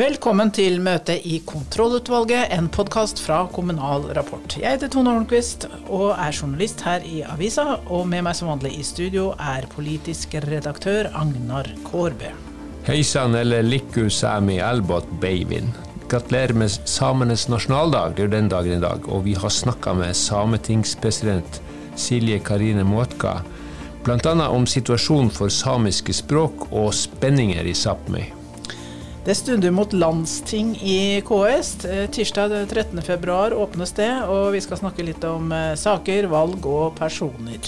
Velkommen 0.00 0.48
til 0.48 0.78
møte 0.80 1.12
i 1.28 1.42
Kontrollutvalget, 1.44 2.54
en 2.54 2.70
podkast 2.72 3.18
fra 3.20 3.42
Kommunal 3.52 4.06
Rapport. 4.16 4.54
Jeg 4.56 4.78
heter 4.78 4.88
Tone 4.94 5.12
Holmquist 5.12 5.66
og 5.92 6.14
er 6.14 6.32
journalist 6.32 6.80
her 6.86 7.04
i 7.04 7.18
avisa. 7.28 7.74
Og 7.92 8.06
med 8.08 8.24
meg 8.24 8.38
som 8.38 8.48
vanlig 8.48 8.70
i 8.78 8.86
studio 8.86 9.34
er 9.36 9.68
politisk 9.74 10.38
redaktør 10.46 11.10
Agnar 11.20 11.68
Kårbø. 11.84 12.32
Hei 12.88 13.02
sann, 13.04 13.36
eller 13.36 13.66
likku 13.66 14.06
sami 14.08 14.56
elbot 14.64 15.10
beivin. 15.20 15.68
Gratulerer 16.08 16.56
med 16.56 16.80
samenes 16.88 17.50
nasjonaldag, 17.52 18.16
det 18.16 18.24
er 18.24 18.30
jo 18.30 18.36
den 18.38 18.50
dagen 18.56 18.80
i 18.80 18.82
dag. 18.88 19.04
Og 19.12 19.26
vi 19.28 19.36
har 19.36 19.52
snakka 19.52 19.98
med 20.00 20.16
sametingspresident 20.16 21.60
Silje 22.00 22.40
Karine 22.40 22.88
Måtka, 22.88 23.42
bl.a. 24.06 24.36
om 24.48 24.64
situasjonen 24.64 25.28
for 25.28 25.52
samiske 25.52 26.16
språk 26.24 26.70
og 26.70 26.94
spenninger 26.96 27.68
i 27.68 27.76
Sápmi. 27.76 28.30
Det 29.24 29.34
stunder 29.34 29.70
mot 29.70 29.92
landsting 29.92 30.76
i 30.82 31.20
KS. 31.20 31.84
Eh, 31.84 32.10
tirsdag 32.10 32.48
13.2 32.48 33.52
åpnes 33.52 33.92
det, 33.92 34.08
og 34.24 34.54
vi 34.54 34.60
skal 34.64 34.78
snakke 34.80 35.04
litt 35.04 35.24
om 35.28 35.52
eh, 35.52 35.74
saker, 35.76 36.24
valg 36.32 36.64
og 36.64 36.94
personer. 36.96 37.66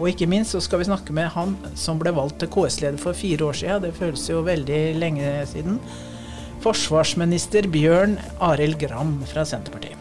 Og 0.00 0.08
ikke 0.10 0.26
minst 0.26 0.56
så 0.56 0.62
skal 0.64 0.80
vi 0.80 0.88
snakke 0.88 1.14
med 1.14 1.28
han 1.36 1.54
som 1.78 2.00
ble 2.00 2.10
valgt 2.16 2.40
til 2.42 2.50
KS-leder 2.50 2.98
for 2.98 3.14
fire 3.14 3.46
år 3.46 3.60
siden. 3.60 3.84
Det 3.84 3.92
føles 3.94 4.24
jo 4.26 4.40
veldig 4.42 4.80
lenge 4.98 5.28
siden. 5.46 5.78
Forsvarsminister 6.64 7.68
Bjørn 7.70 8.16
Arild 8.42 8.80
Gram 8.80 9.20
fra 9.30 9.46
Senterpartiet. 9.46 9.94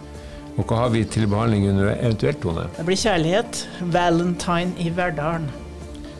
Og 0.58 0.66
hva 0.66 0.80
har 0.82 0.90
vi 0.96 1.04
til 1.06 1.28
behandling 1.30 1.68
under 1.70 1.92
eventuelt, 1.94 2.42
Tone? 2.42 2.66
Det 2.74 2.88
blir 2.90 2.98
kjærlighet. 2.98 3.62
Valentine 3.94 4.74
i 4.82 4.90
Verdalen. 4.98 5.46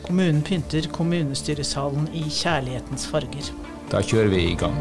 Kommunen 0.06 0.38
pynter 0.46 0.86
kommunestyresalen 0.94 2.06
i 2.14 2.28
kjærlighetens 2.30 3.10
farger. 3.10 3.50
Da 3.90 3.98
kjører 4.06 4.28
vi 4.30 4.40
i 4.52 4.54
gang. 4.54 4.76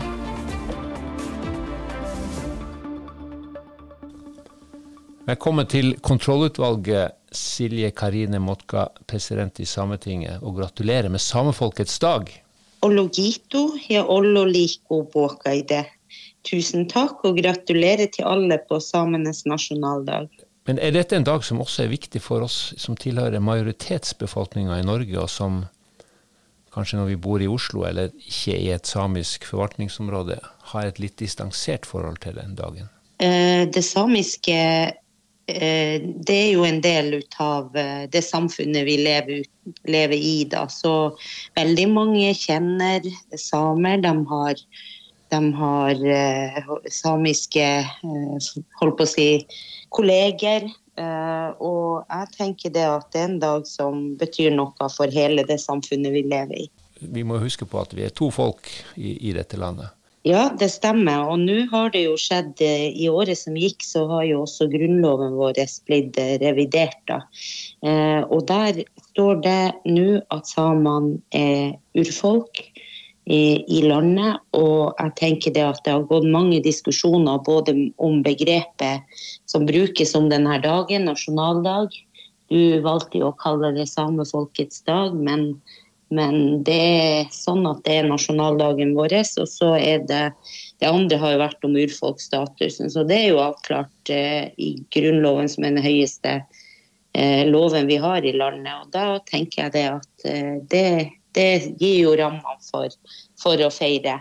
Velkommen 5.26 5.66
til 5.70 5.96
kontrollutvalget, 6.06 7.16
Silje 7.34 7.90
Karine 7.98 8.38
Motka, 8.42 8.88
president 9.10 9.58
i 9.62 9.66
Sametinget, 9.66 10.44
og 10.46 10.60
gratulerer 10.62 11.10
med 11.10 11.22
samefolkets 11.26 11.98
dag. 12.02 12.30
Ologito, 12.86 13.64
ja 13.90 14.06
ollo 14.06 14.46
liko 14.46 15.02
båkaide. 15.10 15.84
Tusen 16.46 16.86
takk, 16.90 17.26
og 17.26 17.42
gratulerer 17.42 18.14
til 18.14 18.30
alle 18.30 18.62
på 18.70 18.78
samenes 18.78 19.42
nasjonaldag. 19.50 20.30
Men 20.70 20.78
er 20.86 20.94
dette 20.94 21.18
en 21.18 21.26
dag 21.26 21.42
som 21.46 21.66
også 21.66 21.88
er 21.88 21.94
viktig 21.98 22.22
for 22.22 22.46
oss 22.46 22.76
som 22.78 22.98
tilhører 22.98 23.42
majoritetsbefolkninga 23.42 24.78
i 24.78 24.86
Norge, 24.86 25.18
og 25.18 25.34
som 25.34 25.64
kanskje 26.74 27.00
når 27.00 27.12
vi 27.12 27.20
bor 27.22 27.42
i 27.42 27.50
Oslo 27.50 27.84
eller 27.88 28.14
ikke 28.20 28.56
i 28.58 28.72
et 28.76 28.88
samisk 28.88 29.48
forvaltningsområde, 29.50 30.40
har 30.72 30.88
et 30.88 31.02
litt 31.02 31.18
distansert 31.20 31.88
forhold 31.90 32.22
til 32.24 32.38
den 32.40 32.56
dagen? 32.58 32.90
Eh, 33.20 33.66
det 33.68 33.84
samiske 33.84 34.56
eh, 34.56 35.96
det 36.00 36.36
er 36.36 36.52
jo 36.54 36.64
en 36.68 36.80
del 36.84 37.18
av 37.42 37.76
eh, 37.78 38.06
det 38.12 38.22
samfunnet 38.24 38.88
vi 38.88 39.00
lever, 39.02 39.44
lever, 39.90 40.16
i. 40.16 40.46
Da. 40.48 40.68
Så 40.72 41.18
veldig 41.60 41.88
mange 41.92 42.32
kjenner 42.38 43.04
samer. 43.36 44.00
De 44.06 44.14
har, 44.32 44.64
de 45.34 45.42
har 45.60 46.06
samiske 46.94 47.68
holdt 48.02 49.02
på 49.02 49.08
å 49.08 49.12
si, 49.18 49.30
kolleger. 49.96 50.70
Og 51.00 52.04
jeg 52.04 52.32
tenker 52.36 52.74
det 52.76 52.84
at 52.84 53.08
det 53.14 53.22
er 53.22 53.30
en 53.30 53.40
dag 53.42 53.68
som 53.68 54.02
betyr 54.20 54.52
noe 54.56 54.90
for 54.92 55.12
hele 55.14 55.46
det 55.48 55.60
samfunnet 55.64 56.12
vi 56.16 56.26
lever 56.28 56.66
i. 56.66 56.68
Vi 57.00 57.24
må 57.24 57.40
huske 57.40 57.68
på 57.70 57.80
at 57.80 57.96
vi 57.96 58.04
er 58.04 58.12
to 58.16 58.28
folk 58.34 58.68
i, 59.00 59.16
i 59.30 59.34
dette 59.36 59.60
landet. 59.60 59.94
Ja, 60.28 60.50
det 60.60 60.68
stemmer. 60.74 61.30
Og 61.32 61.40
nå 61.46 61.62
har 61.72 61.94
det 61.94 62.04
jo 62.04 62.18
skjedd 62.20 62.60
eh, 62.64 62.90
I 62.92 63.08
året 63.12 63.40
som 63.40 63.56
gikk, 63.58 63.86
så 63.88 64.04
har 64.10 64.26
jo 64.28 64.44
også 64.44 64.68
grunnloven 64.72 65.38
vår 65.40 65.62
blitt 65.88 66.20
eh, 66.20 66.36
revidert. 66.42 67.00
da. 67.08 67.22
Eh, 67.86 68.22
og 68.28 68.44
der 68.50 68.84
står 69.12 69.40
det 69.46 69.64
nå 69.88 70.20
at 70.36 70.52
samene 70.52 71.22
er 71.32 71.78
urfolk 71.96 72.66
i, 73.30 73.82
landet. 73.86 74.42
Og 74.58 74.96
jeg 74.98 75.16
tenker 75.20 75.54
det 75.54 75.66
at 75.66 75.82
det 75.86 75.94
har 75.94 76.08
gått 76.10 76.28
mange 76.30 76.62
diskusjoner 76.66 77.42
både 77.46 77.76
om 78.02 78.24
begrepet 78.26 79.06
som 79.50 79.68
brukes 79.70 80.16
om 80.18 80.30
denne 80.32 80.58
dagen, 80.64 81.06
nasjonaldag. 81.10 81.94
Du 82.50 82.82
valgte 82.82 83.22
jo 83.22 83.30
å 83.30 83.38
kalle 83.38 83.76
det 83.76 83.86
samefolkets 83.92 84.82
dag, 84.90 85.14
men 85.14 85.54
men 86.10 86.64
det 86.66 86.74
er 86.76 87.28
sånn 87.30 87.68
at 87.70 87.84
det 87.86 88.00
er 88.00 88.08
nasjonaldagen 88.10 88.96
vår. 88.98 89.14
Og 89.44 89.50
så 89.50 89.76
er 89.78 90.02
det 90.10 90.32
Det 90.82 90.88
andre 90.88 91.20
har 91.20 91.34
jo 91.34 91.42
vært 91.44 91.66
om 91.68 91.76
urfolksstatusen, 91.76 92.90
så 92.90 93.04
det 93.04 93.18
er 93.18 93.28
jo 93.34 93.42
avklart 93.44 94.10
eh, 94.16 94.48
i 94.56 94.70
Grunnloven, 94.96 95.50
som 95.52 95.66
er 95.68 95.76
den 95.76 95.84
høyeste 95.84 96.38
eh, 97.12 97.44
loven 97.50 97.90
vi 97.90 97.98
har 98.00 98.24
i 98.24 98.32
landet. 98.32 98.72
Og 98.80 98.94
da 98.94 99.20
tenker 99.28 99.66
jeg 99.66 99.74
det 99.76 99.84
at 99.92 100.26
eh, 100.30 100.56
det, 100.72 100.86
det, 101.38 101.76
gir 101.80 102.00
jo 102.04 102.16
rammene 102.18 102.58
for, 102.66 102.96
for, 103.40 103.62
å 103.62 103.70
feire 103.74 104.18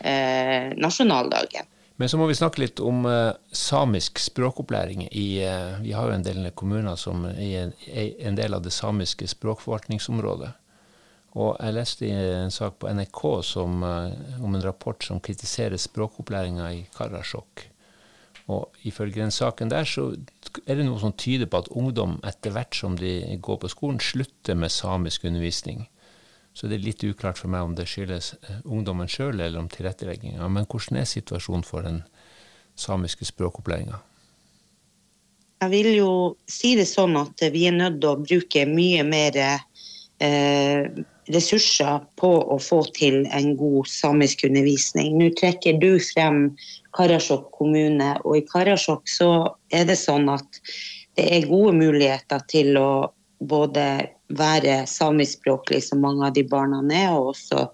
eh, 0.00 0.74
nasjonaldagen. 0.76 1.68
Men 1.96 2.10
så 2.12 2.18
må 2.20 2.26
vi 2.28 2.36
snakke 2.36 2.60
litt 2.60 2.80
om 2.84 3.06
eh, 3.08 3.32
samisk 3.52 4.20
språkopplæring. 4.20 5.06
I, 5.08 5.28
eh, 5.46 5.80
vi 5.80 5.94
har 5.96 6.10
jo 6.10 6.18
en 6.18 6.26
del 6.26 6.50
kommuner 6.52 6.98
som 7.00 7.24
er 7.32 7.72
en 7.88 8.36
del 8.36 8.54
av 8.54 8.66
det 8.66 8.74
samiske 8.76 9.28
språkforvaltningsområdet. 9.32 10.52
Og 11.36 11.56
jeg 11.60 11.76
leste 11.76 12.10
en 12.10 12.52
sak 12.52 12.78
på 12.80 12.88
NRK 12.92 13.22
som, 13.44 13.82
eh, 13.84 14.44
om 14.44 14.54
en 14.54 14.62
rapport 14.62 15.02
som 15.04 15.20
kritiserer 15.20 15.76
språkopplæringa 15.76 16.72
i 16.72 16.86
Karasjok. 16.96 17.68
Og 18.52 18.70
ifølge 18.86 19.22
den 19.22 19.34
saken 19.34 19.70
der 19.72 19.86
så 19.88 20.12
er 20.66 20.78
det 20.78 20.86
noe 20.86 21.00
som 21.02 21.14
tyder 21.18 21.48
på 21.50 21.64
at 21.64 21.70
ungdom 21.74 22.20
etter 22.26 22.54
hvert 22.54 22.78
som 22.78 22.94
de 22.98 23.18
går 23.42 23.58
på 23.62 23.70
skolen, 23.72 23.98
slutter 24.00 24.54
med 24.54 24.70
samisk 24.70 25.26
undervisning. 25.26 25.88
Så 26.56 26.70
det 26.70 26.78
er 26.78 26.86
litt 26.86 27.04
uklart 27.04 27.40
for 27.40 27.52
meg 27.52 27.66
om 27.66 27.74
det 27.76 27.88
skyldes 27.90 28.32
eh, 28.38 28.60
ungdommen 28.64 29.10
sjøl 29.12 29.34
eller 29.34 29.58
om 29.60 29.68
tilrettelegginga. 29.68 30.46
Men 30.48 30.64
hvordan 30.64 31.02
er 31.02 31.10
situasjonen 31.10 31.66
for 31.66 31.84
den 31.84 32.00
samiske 32.78 33.26
språkopplæringa? 33.28 33.98
Jeg 35.60 35.72
vil 35.72 35.90
jo 35.96 36.10
si 36.48 36.74
det 36.78 36.86
sånn 36.88 37.16
at 37.20 37.44
vi 37.52 37.66
er 37.68 37.76
nødt 37.76 37.98
til 38.00 38.08
å 38.12 38.22
bruke 38.22 38.64
mye 38.70 39.04
mer 39.08 39.36
eh, 39.42 41.04
ressurser 41.32 42.04
på 42.20 42.30
å 42.54 42.58
få 42.62 42.82
til 42.96 43.24
en 43.34 43.52
god 43.58 43.88
samisk 43.90 44.44
undervisning. 44.46 45.16
Nå 45.18 45.30
trekker 45.38 45.78
du 45.82 45.96
frem 46.12 46.50
Karasjok 46.96 47.50
kommune, 47.56 48.14
og 48.24 48.38
i 48.38 48.44
Karasjok 48.46 49.08
så 49.10 49.30
er 49.74 49.88
det 49.88 49.98
sånn 50.00 50.30
at 50.32 50.60
det 51.16 51.26
er 51.32 51.48
gode 51.50 51.74
muligheter 51.76 52.42
til 52.50 52.76
å 52.78 52.90
både 53.40 53.86
være 54.36 54.82
samiskspråklig, 54.90 55.82
som 55.84 56.02
mange 56.04 56.26
av 56.26 56.34
de 56.36 56.44
barna 56.48 56.82
er, 56.94 57.12
og 57.14 57.32
også 57.34 57.66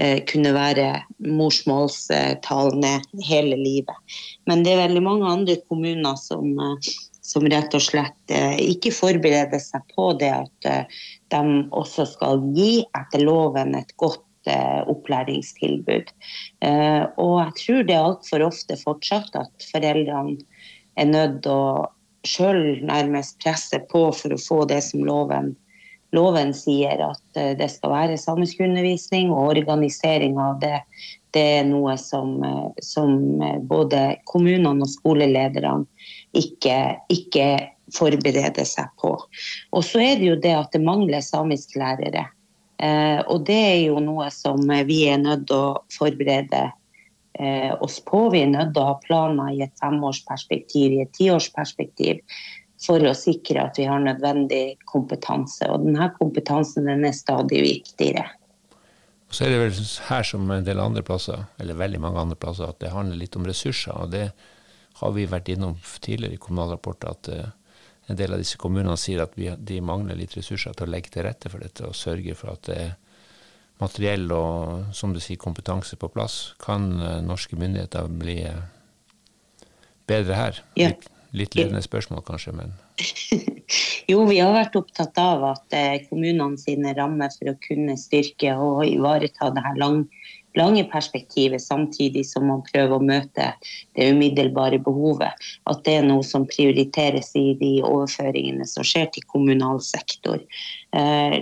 eh, 0.00 0.20
kunne 0.28 0.52
være 0.56 0.88
morsmålstalende 1.26 2.94
hele 3.26 3.58
livet. 3.60 4.16
Men 4.48 4.64
det 4.64 4.74
er 4.74 4.84
veldig 4.86 5.04
mange 5.04 5.30
andre 5.30 5.58
kommuner 5.68 6.18
som, 6.20 6.52
eh, 6.58 6.92
som 7.30 7.46
rett 7.46 7.74
og 7.76 7.82
slett 7.84 8.32
eh, 8.34 8.56
ikke 8.72 8.92
forbereder 8.94 9.62
seg 9.62 9.84
på 9.94 10.10
det 10.18 10.32
at 10.34 10.68
eh, 10.68 10.98
de 11.30 11.62
også 11.76 12.08
skal 12.14 12.42
gi 12.56 12.82
etter 12.98 13.22
loven 13.22 13.76
et 13.78 13.94
godt 14.02 14.50
eh, 14.50 14.80
opplæringstilbud. 14.90 16.10
Og 17.20 17.34
jeg 17.44 17.56
tror 17.60 17.86
det 17.86 17.96
er 17.96 18.08
altfor 18.08 18.46
ofte 18.48 18.76
fortsatt 18.80 19.38
at 19.38 19.70
foreldrene 19.70 20.38
er 20.98 21.10
nødt 21.10 21.42
til 21.46 21.54
å 21.54 21.88
sjøl 22.26 22.82
nærmest 22.84 23.38
presse 23.40 23.78
på 23.92 24.08
for 24.12 24.34
å 24.34 24.40
få 24.42 24.64
det 24.68 24.82
som 24.84 25.06
loven, 25.06 25.54
loven 26.12 26.50
sier, 26.56 27.00
at 27.00 27.38
det 27.56 27.70
skal 27.72 27.94
være 27.94 28.18
samiskundervisning, 28.20 29.30
og 29.32 29.54
organisering 29.54 30.36
av 30.42 30.58
det, 30.60 30.82
det 31.32 31.46
er 31.60 31.68
noe 31.70 31.94
som, 32.00 32.42
som 32.84 33.40
både 33.70 34.02
kommunene 34.28 34.84
og 34.84 34.92
skolelederne 34.98 35.86
ikke, 36.36 36.76
ikke 37.10 37.46
forberede 37.94 38.64
seg 38.68 38.90
på. 39.00 39.14
Og 39.74 39.86
så 39.86 40.02
er 40.04 40.20
det 40.20 40.28
jo 40.28 40.36
det 40.40 40.54
at 40.56 40.74
det 40.74 40.82
mangler 40.84 41.24
samisklærere. 41.24 42.26
Eh, 42.80 43.20
og 43.28 43.44
det 43.48 43.58
er 43.58 43.80
jo 43.90 44.00
noe 44.02 44.30
som 44.32 44.62
vi 44.88 45.02
er 45.10 45.20
nødt 45.20 45.48
til 45.50 45.58
å 45.58 45.82
forberede 45.92 46.62
eh, 47.36 47.72
oss 47.82 47.98
på. 48.06 48.28
Vi 48.32 48.44
er 48.44 48.52
nødt 48.54 48.72
til 48.74 48.82
å 48.84 48.92
ha 48.92 48.96
planer 49.04 49.52
i 49.52 49.62
et 49.66 49.74
femårsperspektiv, 49.82 50.96
i 50.96 51.04
et 51.04 51.14
tiårsperspektiv, 51.18 52.22
for 52.80 53.04
å 53.04 53.16
sikre 53.16 53.66
at 53.66 53.76
vi 53.76 53.88
har 53.90 54.00
nødvendig 54.00 54.78
kompetanse. 54.88 55.66
Og 55.68 55.84
denne 55.84 56.08
kompetansen 56.16 56.88
den 56.88 57.04
er 57.04 57.16
stadig 57.16 57.60
viktigere. 57.66 58.30
Og 59.30 59.36
så 59.36 59.44
er 59.46 59.52
det 59.52 59.60
vel 59.60 59.82
her 60.08 60.24
som 60.26 60.48
en 60.50 60.64
del 60.66 60.80
andre 60.82 61.04
plasser, 61.06 61.44
eller 61.62 61.78
veldig 61.78 62.00
mange 62.02 62.24
andre 62.24 62.38
plasser, 62.40 62.66
at 62.66 62.80
det 62.82 62.94
handler 62.94 63.20
litt 63.20 63.36
om 63.38 63.44
ressurser. 63.46 63.94
og 63.94 64.10
det 64.14 64.30
har 65.00 65.14
vi 65.16 65.26
vært 65.28 65.50
innom 65.52 65.76
tidligere 66.00 66.36
i 66.36 66.40
Kommunal 66.42 66.74
Rapport, 66.74 67.04
at 67.08 67.30
uh, 67.32 67.50
en 68.10 68.18
del 68.18 68.34
av 68.34 68.42
disse 68.42 68.58
kommunene 68.60 68.96
sier 68.98 69.22
at 69.24 69.36
de 69.36 69.78
mangler 69.84 70.18
litt 70.18 70.34
ressurser 70.36 70.74
til 70.76 70.88
å 70.88 70.90
legge 70.90 71.12
til 71.14 71.24
rette 71.26 71.52
for 71.52 71.62
dette 71.62 71.86
og 71.86 71.96
sørge 71.96 72.34
for 72.38 72.54
at 72.54 72.66
det 72.66 72.78
er 72.88 72.96
materiell 73.80 74.26
og 74.34 74.90
som 74.96 75.14
du 75.14 75.20
sier, 75.22 75.40
kompetanse 75.40 75.96
på 75.96 76.10
plass, 76.12 76.52
kan 76.60 76.90
norske 77.24 77.56
myndigheter 77.56 78.10
bli 78.12 78.42
bedre 80.10 80.36
her? 80.36 80.60
Ja. 80.76 80.90
Litt, 80.90 81.06
litt 81.32 81.56
ledende 81.56 81.82
spørsmål 81.86 82.26
kanskje, 82.26 82.56
men 82.58 82.74
Jo, 84.10 84.24
vi 84.26 84.40
har 84.42 84.50
vært 84.52 84.76
opptatt 84.80 85.16
av 85.22 85.44
at 85.52 85.78
kommunene 86.10 86.58
sine 86.58 86.92
rammer 86.98 87.30
for 87.36 87.52
å 87.52 87.58
kunne 87.62 87.94
styrke 88.00 88.56
og 88.58 88.82
ivareta 88.88 89.52
det 89.54 89.62
her 89.64 89.78
lang, 89.78 90.02
lange 90.58 90.84
perspektivet, 90.90 91.62
samtidig 91.62 92.24
som 92.26 92.48
man 92.50 92.62
prøver 92.66 92.96
å 92.96 93.04
møte 93.04 93.52
det 93.96 94.10
umiddelbare 94.10 94.78
behovet. 94.82 95.32
At 95.70 95.84
det 95.86 95.94
er 96.00 96.08
noe 96.08 96.24
som 96.26 96.48
prioriteres 96.50 97.30
i 97.38 97.54
de 97.60 97.82
overføringene 97.86 98.66
som 98.68 98.84
skjer 98.86 99.06
til 99.14 99.24
kommunal 99.30 99.80
sektor. 99.84 100.38
Eh, 100.96 101.32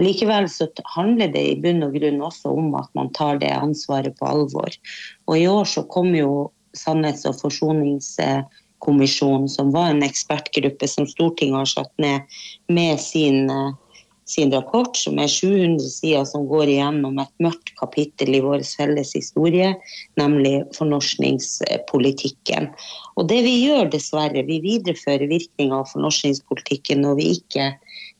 likevel 0.00 0.48
så 0.50 0.68
handler 0.96 1.28
det 1.32 1.44
i 1.46 1.60
bunn 1.62 1.86
og 1.86 1.92
grunn 1.96 2.26
også 2.26 2.48
om 2.58 2.68
at 2.78 2.90
man 2.98 3.08
tar 3.14 3.34
det 3.42 3.52
ansvaret 3.54 4.14
på 4.18 4.24
alvor. 4.26 4.70
Og 5.30 5.34
i 5.38 5.48
år 5.48 5.64
så 5.64 5.82
kom 5.88 6.14
jo 6.16 6.50
Sannhets- 6.74 7.26
og 7.28 7.36
forsoningskommisjonen, 7.38 9.48
som 9.48 9.70
var 9.70 9.90
en 9.92 10.02
ekspertgruppe 10.02 10.88
som 10.90 11.06
Stortinget 11.06 11.58
har 11.60 11.66
satt 11.70 11.92
ned 12.02 12.20
med 12.66 12.98
sin 12.98 13.46
eh, 13.46 13.70
sin 14.24 14.52
rapport, 14.52 14.96
som 14.96 15.18
er 15.20 15.28
700 15.28 15.88
sider, 15.90 16.24
som 16.28 16.46
går 16.48 16.70
igjennom 16.72 17.18
et 17.20 17.32
mørkt 17.44 17.74
kapittel 17.80 18.36
i 18.38 18.42
vår 18.44 18.64
felles 18.64 19.12
historie, 19.16 19.74
nemlig 20.20 20.62
fornorskningspolitikken. 20.76 22.70
Og 23.20 23.28
det 23.28 23.42
vi 23.44 23.56
gjør, 23.66 23.90
dessverre, 23.92 24.46
vi 24.48 24.62
viderefører 24.64 25.28
virkninga 25.30 25.82
av 25.82 25.90
fornorskningspolitikken 25.92 27.04
når 27.04 27.20
vi 27.20 27.28
ikke, 27.36 27.68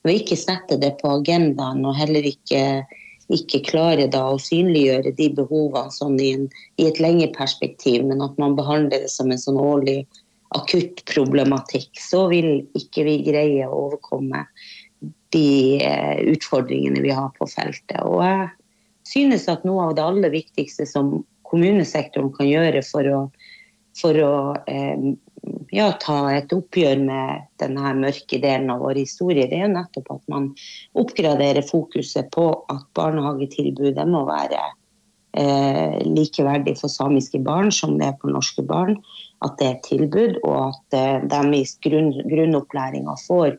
når 0.03 0.12
vi 0.12 0.19
ikke 0.21 0.41
setter 0.41 0.83
det 0.83 0.93
på 1.01 1.15
agendaen 1.21 1.85
og 1.89 1.97
heller 1.97 2.29
ikke, 2.29 2.85
ikke 3.33 3.62
klarer 3.65 4.11
da 4.12 4.27
å 4.35 4.43
synliggjøre 4.43 5.15
de 5.17 5.31
behovene 5.33 5.95
sånn 5.95 6.21
i, 6.21 6.35
en, 6.37 6.51
i 6.77 6.91
et 6.91 7.01
lengre 7.01 7.31
perspektiv, 7.33 8.05
men 8.05 8.21
at 8.21 8.37
man 8.41 8.59
behandler 8.59 9.06
det 9.06 9.12
som 9.12 9.33
en 9.33 9.41
sånn 9.41 9.61
årlig 9.61 10.03
akutt 10.55 11.01
problematikk, 11.09 11.89
så 11.99 12.27
vil 12.31 12.67
ikke 12.79 13.06
vi 13.09 13.17
greie 13.27 13.67
å 13.67 13.87
overkomme 13.89 14.45
de 15.35 15.81
eh, 15.83 16.21
utfordringene 16.33 17.03
vi 17.05 17.12
har 17.15 17.33
på 17.39 17.49
feltet. 17.51 18.01
Og 18.03 18.23
jeg 18.25 18.49
synes 19.09 19.49
at 19.51 19.67
noe 19.69 19.91
av 19.91 19.97
det 19.99 20.05
aller 20.05 20.35
viktigste 20.35 20.87
som 20.89 21.17
kommunesektoren 21.49 22.33
kan 22.35 22.49
gjøre 22.49 22.83
for 22.87 23.11
å, 23.11 23.21
for 23.99 24.21
å 24.23 24.35
eh, 24.71 25.15
ja, 25.75 25.91
ta 26.01 26.19
et 26.35 26.53
oppgjør 26.55 27.03
med 27.05 27.49
denne 27.62 27.93
mørke 27.99 28.39
delen 28.43 28.73
av 28.73 28.85
vår 28.85 29.03
historie, 29.03 29.49
det 29.51 29.61
er 29.61 29.73
nettopp 29.73 30.15
at 30.17 30.25
man 30.33 30.49
oppgraderer 30.99 31.67
fokuset 31.67 32.31
på 32.35 32.49
at 32.73 32.87
barnehagetilbudet 32.97 34.06
må 34.09 34.25
være 34.29 34.62
eh, 35.37 36.01
likeverdig 36.06 36.77
for 36.81 36.93
samiske 36.93 37.43
barn 37.45 37.73
som 37.75 37.99
det 38.01 38.12
er 38.12 38.19
for 38.21 38.35
norske 38.35 38.65
barn. 38.67 38.99
At 39.45 39.59
det 39.61 39.67
er 39.67 39.77
et 39.77 39.87
tilbud, 39.89 40.41
og 40.47 40.71
at 40.71 40.99
eh, 40.99 41.29
de 41.29 41.61
i 41.61 41.65
grunn, 41.85 42.12
grunnopplæringa 42.31 43.17
får 43.27 43.59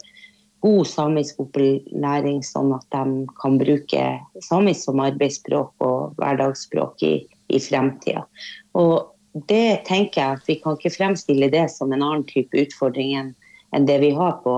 god 0.63 0.87
samisk 0.89 1.41
opplæring, 1.43 2.39
sånn 2.45 2.71
at 2.75 2.85
de 2.93 3.25
kan 3.41 3.57
bruke 3.61 4.05
samisk 4.43 4.87
som 4.87 5.01
arbeidsspråk 5.03 5.85
og 5.85 6.15
hverdagsspråk 6.19 7.03
i, 7.05 7.15
i 7.53 7.59
fremtida. 7.61 8.25
Og 8.77 9.11
det 9.49 9.85
tenker 9.89 10.21
jeg 10.21 10.39
at 10.39 10.47
vi 10.47 10.55
kan 10.63 10.77
ikke 10.77 10.95
fremstille 10.95 11.51
det 11.51 11.67
som 11.73 11.91
en 11.91 12.01
annen 12.01 12.25
type 12.29 12.55
utfordring 12.55 13.15
enn, 13.19 13.33
det 13.85 13.97
vi 13.99 14.13
har 14.15 14.37
på, 14.45 14.53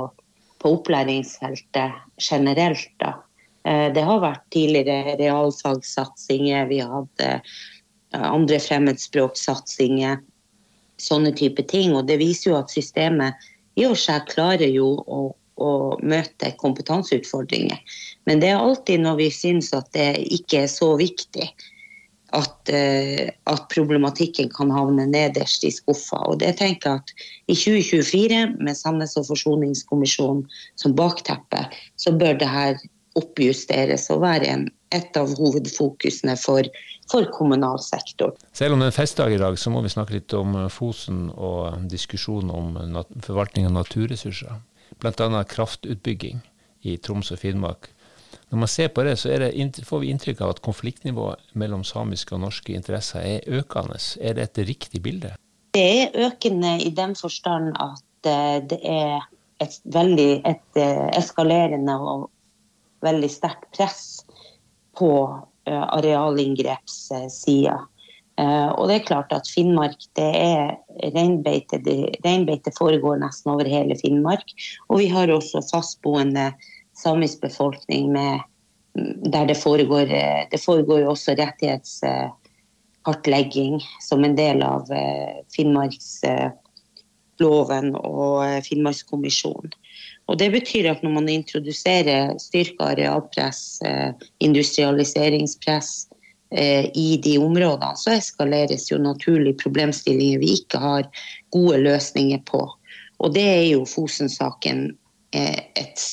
på 0.62 0.74
opplæringsfeltet 0.78 1.96
generelt. 2.22 2.92
da. 3.02 3.16
Eh, 3.66 3.88
det 3.94 4.04
har 4.06 4.22
vært 4.22 4.44
tidligere 4.54 5.16
realfagssatsinger, 5.18 6.68
vi 6.70 6.80
har 6.84 6.92
hatt 7.00 7.24
eh, 7.26 7.58
andre 8.22 8.60
fremmedspråksatsinger, 8.62 10.22
sånne 11.02 11.34
type 11.38 11.66
ting. 11.72 11.96
Og 11.98 12.06
det 12.08 12.20
viser 12.22 12.52
jo 12.52 12.60
at 12.60 12.74
systemet 12.74 13.50
i 13.78 13.88
og 13.90 13.98
seg 13.98 14.30
klarer 14.30 14.70
jo 14.70 14.94
å 15.02 15.22
å 15.57 15.71
møte 16.04 16.51
kompetanseutfordringer. 16.62 17.80
Men 18.30 18.44
det 18.44 18.51
er 18.51 18.62
alltid 18.62 19.04
når 19.04 19.19
vi 19.21 19.31
syns 19.33 19.74
at 19.77 19.89
det 19.98 20.12
ikke 20.39 20.65
er 20.65 20.71
så 20.71 20.94
viktig 21.00 21.48
at, 22.36 22.71
uh, 22.74 23.30
at, 23.48 23.68
problematikken 23.71 24.50
kan 24.56 24.71
havne 24.74 25.07
nederst 25.09 25.63
i 25.63 25.71
skuffa. 25.71 26.19
Og 26.27 26.42
det 26.44 26.57
tenker 26.59 26.89
jeg 26.89 27.01
at 27.01 27.15
i 27.48 27.56
2024, 27.56 28.42
med 28.59 28.75
Sannhets- 28.75 29.18
og 29.19 29.30
forsoningskommisjonen 29.30 30.44
som 30.75 30.95
bakteppe, 30.98 31.68
så 31.95 32.12
bør 32.12 32.39
det 32.42 32.51
her 32.51 32.77
oppjusteres 33.18 34.10
og 34.13 34.21
være 34.21 34.51
en, 34.51 34.68
et 34.94 35.18
av 35.18 35.31
hovedfokusene 35.39 36.36
for, 36.38 36.68
for 37.10 37.25
kommunal 37.33 37.80
sektor. 37.81 38.36
Selv 38.53 38.75
om 38.75 38.83
det 38.83 38.92
er 38.92 38.94
en 38.94 39.00
festdag 39.00 39.33
i 39.33 39.42
dag, 39.42 39.57
så 39.57 39.74
må 39.74 39.81
vi 39.81 39.92
snakke 39.92 40.19
litt 40.19 40.36
om 40.38 40.53
Fosen 40.69 41.30
og 41.33 41.88
diskusjonen 41.89 42.51
om 42.53 43.00
forvaltning 43.25 43.65
av 43.71 43.74
naturressurser 43.80 44.60
bl.a. 45.01 45.44
kraftutbygging 45.44 46.42
i 46.88 46.98
Troms 46.98 47.31
og 47.31 47.39
Finnmark. 47.42 47.92
Når 48.50 48.60
man 48.60 48.72
ser 48.72 48.88
på 48.95 49.04
det, 49.04 49.18
så 49.19 49.30
det, 49.30 49.51
får 49.84 50.00
vi 50.00 50.12
inntrykk 50.13 50.42
av 50.42 50.54
at 50.56 50.62
konfliktnivået 50.63 51.51
mellom 51.60 51.84
samiske 51.84 52.36
og 52.36 52.45
norske 52.45 52.75
interesser 52.75 53.25
er 53.25 53.60
økende. 53.60 54.00
Er 54.22 54.38
det 54.38 54.48
et 54.48 54.62
riktig 54.69 55.01
bilde? 55.04 55.34
Det 55.75 55.84
er 55.84 56.16
økende 56.28 56.78
i 56.80 56.89
den 56.95 57.16
forstand 57.16 57.75
at 57.75 58.30
eh, 58.30 58.60
det 58.63 58.80
er 58.88 59.28
et 59.63 59.75
veldig 59.84 60.31
et 60.48 60.80
eh, 60.80 61.07
eskalerende 61.18 61.98
og 62.00 62.30
veldig 63.04 63.30
sterkt 63.31 63.68
press 63.75 64.24
på 64.98 65.12
eh, 65.68 65.86
arealinngrepssida. 66.00 67.78
Uh, 68.38 68.69
og 68.78 68.86
det 68.86 69.00
er 69.00 69.07
klart 69.07 69.31
at 69.34 69.48
Finnmark 69.50 69.98
det 70.18 70.28
er 70.38 70.75
reinbeite. 71.16 71.80
Reinbeite 72.22 72.72
foregår 72.78 73.18
nesten 73.24 73.51
over 73.56 73.66
hele 73.66 73.95
Finnmark. 73.98 74.45
Og 74.92 75.00
vi 75.01 75.07
har 75.10 75.34
også 75.34 75.62
fastboende 75.72 76.51
samisk 76.98 77.42
befolkning 77.42 78.12
med, 78.13 78.39
der 79.34 79.45
det 79.50 79.57
foregår, 79.57 80.06
eh, 80.13 80.45
det 80.51 80.62
foregår 80.62 81.07
også 81.10 81.31
rettighetskartlegging 81.38 83.81
som 84.06 84.24
en 84.25 84.36
del 84.38 84.63
av 84.66 84.81
uh, 84.94 85.34
Finnmarksloven 85.56 87.96
og 87.98 88.63
Finnmarkskommisjonen. 88.70 89.72
Og 90.27 90.38
Det 90.38 90.51
betyr 90.51 90.91
at 90.91 91.01
når 91.01 91.12
man 91.15 91.29
introduserer 91.32 92.38
styrka 92.41 92.84
arealpress, 92.91 93.79
industrialiseringspress, 94.44 96.08
Eh, 96.12 96.16
i 96.50 97.18
de 97.20 97.34
områdene, 97.44 97.98
så 98.00 98.13
eskaleres 98.16 98.86
jo 98.88 99.01
naturlig 99.04 99.58
problemstillinger 99.60 100.39
vi 100.39 100.54
ikke 100.62 100.80
har 100.80 101.10
gode 101.51 101.82
løsninger 101.84 102.39
på. 102.48 102.62
Og 103.18 103.34
det 103.34 103.44
er 103.44 103.66
jo 103.72 103.86
Fosen-saken 103.89 104.86
eh, 105.36 105.60
et 105.75 106.06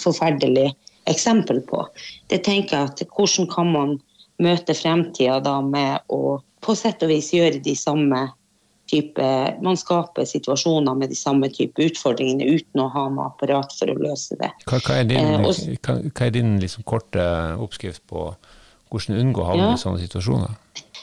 forferdelig 0.00 0.70
eksempel 1.10 1.60
på. 1.68 1.84
Det 2.30 2.42
tenker 2.46 2.76
jeg 2.76 2.90
at 2.90 3.04
Hvordan 3.16 3.50
kan 3.52 3.72
man 3.72 3.94
møte 4.42 4.76
fremtida 4.76 5.40
da 5.40 5.60
med 5.64 6.02
å 6.12 6.38
på 6.64 6.74
sett 6.74 7.02
og 7.04 7.12
vis 7.12 7.30
gjøre 7.34 7.62
de 7.62 7.76
samme 7.78 8.26
type 8.90 9.22
Man 9.62 9.74
skaper 9.78 10.26
situasjoner 10.28 10.94
med 10.94 11.10
de 11.10 11.16
samme 11.18 11.48
type 11.50 11.82
utfordringene 11.82 12.46
uten 12.46 12.82
å 12.84 12.86
ha 12.94 13.08
noe 13.10 13.24
apparat 13.32 13.72
for 13.74 13.90
å 13.90 13.96
løse 13.98 14.38
det. 14.38 14.52
Hva, 14.62 14.78
hva 14.78 15.00
er 15.00 15.08
din, 15.10 15.18
eh, 15.18 15.72
hva, 15.82 15.96
hva 16.06 16.28
er 16.28 16.34
din 16.36 16.52
liksom 16.62 16.86
korte 16.86 17.24
oppskrift 17.58 18.04
på 18.06 18.28
hvordan 18.90 19.20
unngå 19.20 19.42
å 19.42 19.50
havne 19.50 19.68
ja. 19.68 19.74
i 19.74 19.82
sånne 19.82 20.02
situasjoner? 20.04 20.56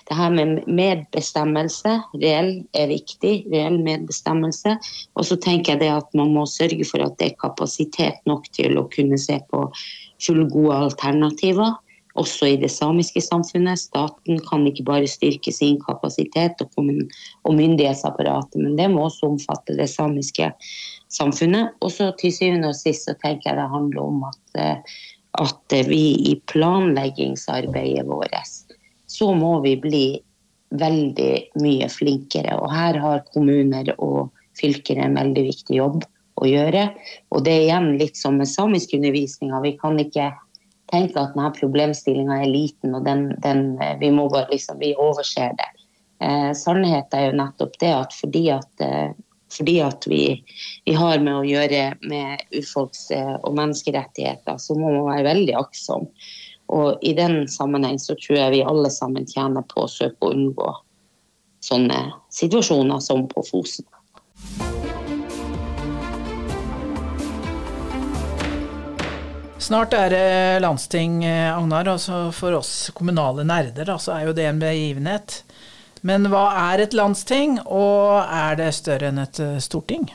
Det 0.04 0.18
her 0.20 0.34
med 0.36 0.66
medbestemmelse, 0.68 1.94
reell 2.20 2.52
er 2.76 2.90
viktig. 2.92 3.34
Reell 3.54 3.78
medbestemmelse. 3.86 4.76
Og 5.16 5.28
så 5.30 5.38
tenker 5.40 5.74
jeg 5.74 5.84
det 5.86 5.94
at 5.94 6.10
man 6.18 6.34
må 6.36 6.44
sørge 6.50 6.84
for 6.90 7.04
at 7.06 7.16
det 7.22 7.32
er 7.32 7.40
kapasitet 7.46 8.20
nok 8.30 8.50
til 8.56 8.76
å 8.80 8.88
kunne 8.92 9.20
se 9.22 9.40
på 9.52 9.64
fullgode 10.24 10.82
alternativer. 10.90 11.78
Også 12.20 12.52
i 12.52 12.58
det 12.62 12.70
samiske 12.70 13.24
samfunnet. 13.26 13.80
Staten 13.82 14.42
kan 14.46 14.68
ikke 14.70 14.86
bare 14.86 15.10
styrke 15.10 15.54
sin 15.56 15.80
kapasitet 15.82 16.62
og, 16.62 16.76
myndighetsapparatet, 17.48 18.60
men 18.60 18.76
det 18.78 18.92
må 18.94 19.08
også 19.08 19.32
omfatte 19.32 19.80
det 19.80 19.88
samiske 19.90 20.52
samfunnet. 21.14 21.74
Og 21.82 21.96
så 21.96 22.12
til 22.20 22.36
syvende 22.36 22.70
og 22.70 22.78
sist 22.78 23.08
så 23.08 23.16
tenker 23.24 23.50
jeg 23.50 23.62
det 23.62 23.72
handler 23.72 24.04
om 24.04 24.28
at 24.30 24.62
eh, 24.62 25.00
at 25.42 25.76
vi 25.88 26.04
i 26.32 26.36
planleggingsarbeidet 26.52 28.06
vårt 28.06 28.36
så 29.08 29.34
må 29.38 29.60
vi 29.62 29.76
bli 29.78 30.06
veldig 30.74 31.34
mye 31.62 31.90
flinkere. 31.90 32.56
Og 32.58 32.72
her 32.74 32.98
har 33.02 33.26
kommuner 33.34 33.94
og 33.98 34.32
fylker 34.58 35.02
en 35.02 35.18
veldig 35.18 35.44
viktig 35.50 35.78
jobb 35.78 36.06
å 36.42 36.50
gjøre. 36.50 36.88
Og 37.34 37.46
det 37.46 37.54
er 37.54 37.66
igjen 37.68 37.92
litt 38.00 38.18
som 38.18 38.40
med 38.42 38.50
samiskundervisninga. 38.50 39.62
Vi 39.66 39.76
kan 39.82 40.00
ikke 40.02 40.32
tenke 40.94 41.22
at 41.22 41.36
denne 41.36 41.52
problemstillinga 41.58 42.40
er 42.44 42.50
liten, 42.52 42.94
og 42.98 43.06
den, 43.06 43.30
den, 43.46 43.78
vi 44.02 44.10
må 44.14 44.28
bare 44.34 44.50
liksom, 44.52 44.82
vi 44.82 44.94
overser 45.00 45.54
det. 45.60 45.70
Eh, 46.24 46.52
sannheten 46.58 47.20
er 47.20 47.30
jo 47.30 47.38
nettopp 47.38 47.78
det 47.82 47.94
at 47.94 48.18
fordi 48.18 48.44
at 48.54 48.84
eh, 48.86 49.14
fordi 49.54 49.78
at 49.86 50.08
vi, 50.10 50.24
vi, 50.86 50.96
har 50.98 51.22
med 51.24 51.36
å 51.40 51.46
gjøre 51.48 51.84
med 52.10 52.42
urfolks- 52.54 53.12
og 53.14 53.52
menneskerettigheter, 53.58 54.58
så 54.58 54.78
må 54.78 54.90
man 54.90 55.12
være 55.12 55.30
veldig 55.30 55.56
aktsom. 55.62 56.10
Og 56.74 57.04
i 57.06 57.14
den 57.18 57.44
sammenheng 57.52 58.00
så 58.02 58.16
tror 58.18 58.40
jeg 58.40 58.56
vi 58.56 58.66
alle 58.66 58.90
sammen 58.94 59.28
tjener 59.30 59.66
på 59.70 59.84
å 59.84 59.92
søke 59.92 60.26
å 60.26 60.34
unngå 60.34 60.72
sånne 61.64 62.00
situasjoner 62.34 63.00
som 63.04 63.28
på 63.32 63.44
Fosen. 63.48 63.88
Snart 69.64 69.94
er 69.96 70.10
det 70.12 70.60
landsting, 70.60 71.24
eh, 71.24 71.58
Agnar. 71.58 71.88
Altså 71.88 72.34
for 72.36 72.58
oss 72.58 72.92
kommunale 72.96 73.46
nerder 73.48 73.94
så 73.96 74.12
er 74.18 74.26
jo 74.28 74.34
det 74.36 74.50
en 74.50 74.60
begivenhet. 74.60 75.44
Men 76.04 76.28
hva 76.32 76.50
er 76.74 76.84
et 76.84 76.96
landsting, 76.98 77.58
og 77.64 78.20
er 78.28 78.60
det 78.60 78.74
større 78.76 79.12
enn 79.12 79.22
et 79.24 79.40
eh, 79.40 79.56
storting? 79.64 80.10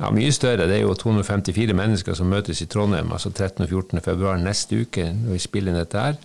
Ja, 0.00 0.08
Mye 0.14 0.32
større. 0.32 0.66
Det 0.66 0.78
er 0.78 0.86
jo 0.86 0.96
254 0.96 1.76
mennesker 1.76 2.16
som 2.16 2.30
møtes 2.32 2.62
i 2.64 2.68
Trondheim 2.70 3.12
altså 3.12 3.30
13. 3.30 3.66
og 3.66 3.68
14. 3.68 4.00
februar 4.02 4.40
neste 4.40 4.80
uke 4.82 5.10
når 5.12 5.36
vi 5.36 5.42
spiller 5.44 5.74
inn 5.74 5.82
dette 5.82 6.04
her. 6.06 6.20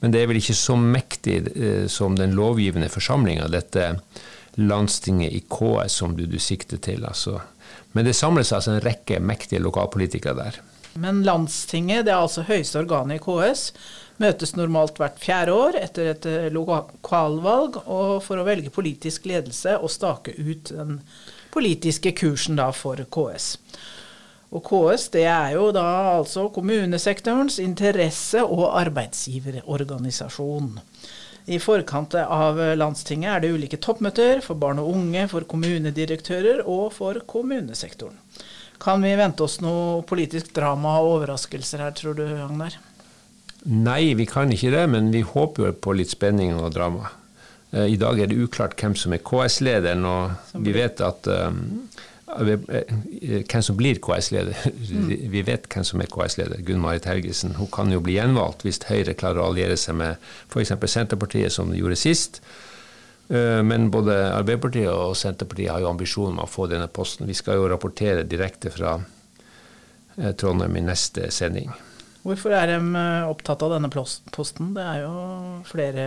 Men 0.00 0.14
det 0.14 0.22
er 0.22 0.30
vel 0.30 0.40
ikke 0.40 0.56
så 0.56 0.78
mektig 0.80 1.40
eh, 1.52 1.86
som 1.92 2.16
den 2.16 2.36
lovgivende 2.38 2.88
forsamlinga, 2.88 3.50
dette 3.52 3.92
landstinget 4.60 5.34
i 5.36 5.42
KS 5.50 6.00
som 6.00 6.16
du, 6.16 6.24
du 6.30 6.38
sikter 6.40 6.80
til. 6.80 7.04
Altså. 7.04 7.36
Men 7.92 8.06
det 8.08 8.16
samles 8.16 8.52
altså 8.56 8.76
en 8.76 8.84
rekke 8.84 9.20
mektige 9.20 9.60
lokalpolitikere 9.60 10.36
der. 10.38 10.60
Men 11.00 11.22
landstinget, 11.26 12.06
det 12.06 12.14
er 12.14 12.22
altså 12.24 12.46
høyeste 12.48 12.80
organet 12.80 13.20
i 13.20 13.22
KS, 13.22 13.70
møtes 14.20 14.52
normalt 14.56 14.98
hvert 15.00 15.18
fjerde 15.20 15.54
år 15.56 15.78
etter 15.80 16.12
et 16.12 16.26
eh, 16.28 16.50
lokalvalg 16.52 17.80
og 17.86 18.18
for 18.24 18.40
å 18.40 18.46
velge 18.46 18.72
politisk 18.74 19.28
ledelse 19.30 19.78
og 19.80 19.92
stake 19.92 20.36
ut 20.38 20.72
den 20.74 21.00
politiske 21.54 22.12
kursen 22.16 22.60
da 22.60 22.70
for 22.76 23.00
KS. 23.10 23.54
Og 24.50 24.64
KS 24.66 25.08
det 25.14 25.26
er 25.30 25.54
jo 25.54 25.70
da 25.74 25.86
altså 26.18 26.48
kommunesektorens 26.54 27.60
interesse- 27.62 28.44
og 28.44 28.66
arbeidsgiverorganisasjon. 28.80 30.80
I 31.50 31.58
forkant 31.62 32.14
av 32.20 32.58
landstinget 32.78 33.32
er 33.32 33.42
det 33.42 33.52
ulike 33.54 33.78
toppmøter 33.82 34.42
for 34.44 34.60
barn 34.60 34.82
og 34.82 34.90
unge, 34.92 35.24
for 35.30 35.46
kommunedirektører 35.48 36.60
og 36.66 36.92
for 36.94 37.22
kommunesektoren. 37.26 38.18
Kan 38.80 39.02
vi 39.04 39.12
vente 39.18 39.44
oss 39.44 39.58
noe 39.60 40.02
politisk 40.08 40.54
drama 40.56 40.98
og 41.00 41.16
overraskelser 41.16 41.82
her, 41.84 41.92
tror 41.96 42.14
du, 42.16 42.24
Agnar? 42.40 42.78
Nei, 43.68 44.14
vi 44.16 44.24
kan 44.28 44.52
ikke 44.52 44.72
det, 44.72 44.86
men 44.88 45.10
vi 45.12 45.20
håper 45.26 45.68
jo 45.68 45.72
på 45.84 45.96
litt 45.98 46.12
spenning 46.12 46.54
og 46.56 46.72
drama. 46.72 47.10
Eh, 47.72 47.92
I 47.92 47.98
dag 48.00 48.20
er 48.20 48.30
det 48.30 48.38
uklart 48.40 48.78
hvem 48.80 48.96
som 48.96 49.12
er 49.12 49.20
KS-lederen, 49.24 50.06
og 50.08 50.56
vi 50.64 50.72
vet 50.74 51.02
at 51.04 51.28
um, 51.28 51.60
hvem 52.38 53.62
som 53.62 53.76
blir 53.76 54.00
KS-leder. 54.02 54.56
Mm. 54.90 55.12
Vi 55.32 55.42
vet 55.46 55.68
hvem 55.68 55.84
som 55.86 56.00
er 56.00 56.08
KS-leder. 56.10 56.62
Gunn 56.66 56.80
Marit 56.82 57.08
Helgesen. 57.10 57.56
Hun 57.58 57.70
kan 57.72 57.92
jo 57.92 58.00
bli 58.04 58.16
gjenvalgt 58.16 58.64
hvis 58.64 58.80
Høyre 58.88 59.16
klarer 59.18 59.42
å 59.42 59.50
alliere 59.50 59.76
seg 59.80 59.98
med 60.00 60.16
f.eks. 60.48 60.74
Senterpartiet, 60.86 61.52
som 61.52 61.70
de 61.72 61.82
gjorde 61.82 62.00
sist. 62.00 62.40
Eh, 63.28 63.60
men 63.66 63.90
både 63.92 64.16
Arbeiderpartiet 64.38 64.90
og 64.90 65.18
Senterpartiet 65.18 65.74
har 65.74 65.84
jo 65.84 65.92
ambisjoner 65.92 66.38
om 66.38 66.44
å 66.46 66.50
få 66.50 66.68
denne 66.70 66.88
posten. 66.88 67.28
Vi 67.28 67.38
skal 67.38 67.60
jo 67.60 67.68
rapportere 67.70 68.24
direkte 68.24 68.72
fra 68.74 68.96
eh, 70.16 70.32
Trondheim 70.32 70.80
i 70.80 70.86
neste 70.88 71.28
sending. 71.34 71.70
Hvorfor 72.26 72.52
er 72.52 72.74
de 72.74 72.78
eh, 73.00 73.28
opptatt 73.30 73.62
av 73.64 73.74
denne 73.76 73.90
posten? 73.90 74.74
Det 74.76 74.84
er 74.84 75.04
jo 75.06 75.14
flere 75.68 76.06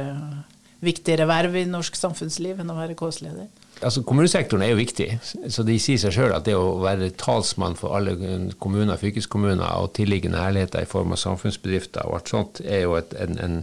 viktigere 0.84 1.28
verv 1.30 1.56
i 1.56 1.68
norsk 1.70 1.96
samfunnsliv 1.96 2.60
enn 2.60 2.72
å 2.72 2.78
være 2.78 2.96
KS-leder. 3.00 3.48
Altså, 3.84 4.04
kommunesektoren 4.06 4.64
er 4.66 4.74
jo 4.74 4.80
viktig. 4.80 5.08
så 5.24 5.64
De 5.66 5.78
sier 5.82 6.00
seg 6.00 6.14
sjøl 6.16 6.36
at 6.36 6.46
det 6.48 6.56
å 6.60 6.78
være 6.84 7.10
talsmann 7.20 7.78
for 7.80 7.96
alle 7.98 8.16
kommuner, 8.62 9.00
fylkeskommuner 9.00 9.80
og 9.80 9.94
tilliggende 9.98 10.44
herligheter 10.44 10.84
i 10.84 10.90
form 10.90 11.16
av 11.16 11.22
samfunnsbedrifter 11.24 12.06
og 12.08 12.20
alt 12.20 12.34
sånt, 12.34 12.62
jo 12.64 12.98
et, 13.00 13.16
en, 13.24 13.40
en, 13.44 13.58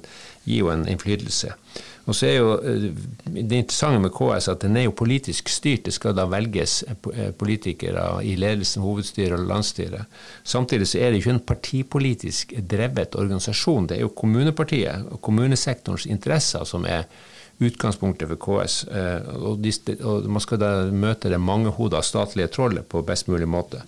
gir 0.49 0.65
jo 0.65 0.73
en 0.73 0.89
innflytelse. 0.91 1.55
Og 2.11 2.17
så 2.19 2.27
er 2.27 2.37
jo 2.41 2.55
eh, 2.59 2.89
Det 3.31 3.61
interessante 3.63 4.03
med 4.03 4.13
KS 4.15 4.51
at 4.51 4.65
den 4.65 4.77
er 4.77 4.89
jo 4.89 4.97
politisk 4.99 5.49
styrt. 5.53 5.87
Det 5.87 5.95
skal 5.95 6.17
da 6.19 6.27
velges 6.31 6.81
eh, 6.83 6.97
eh, 7.15 7.31
politikere 7.31 8.05
i 8.27 8.35
ledelsen, 8.41 8.83
hovedstyret 8.83 9.39
og 9.39 9.47
landsstyret. 9.51 10.21
Samtidig 10.43 10.89
så 10.91 10.99
er 10.99 11.11
det 11.11 11.21
ikke 11.21 11.37
en 11.37 11.45
partipolitisk 11.53 12.55
drevet 12.71 13.15
organisasjon. 13.15 13.87
Det 13.91 13.99
er 13.99 14.07
jo 14.07 14.15
kommunepartiet 14.23 15.07
og 15.11 15.21
kommunesektorens 15.23 16.09
interesser 16.11 16.67
som 16.67 16.89
er 16.89 17.07
utgangspunktet 17.61 18.29
for 18.31 18.41
KS. 18.41 18.77
Og, 19.37 19.67
man 20.33 20.41
skal 20.41 20.61
da 20.63 20.71
møte 20.89 21.29
det 21.29 21.39
mangehoda 21.45 22.01
statlige 22.03 22.49
trollet 22.55 22.89
på 22.89 23.05
best 23.05 23.29
mulig 23.29 23.49
måte. 23.53 23.83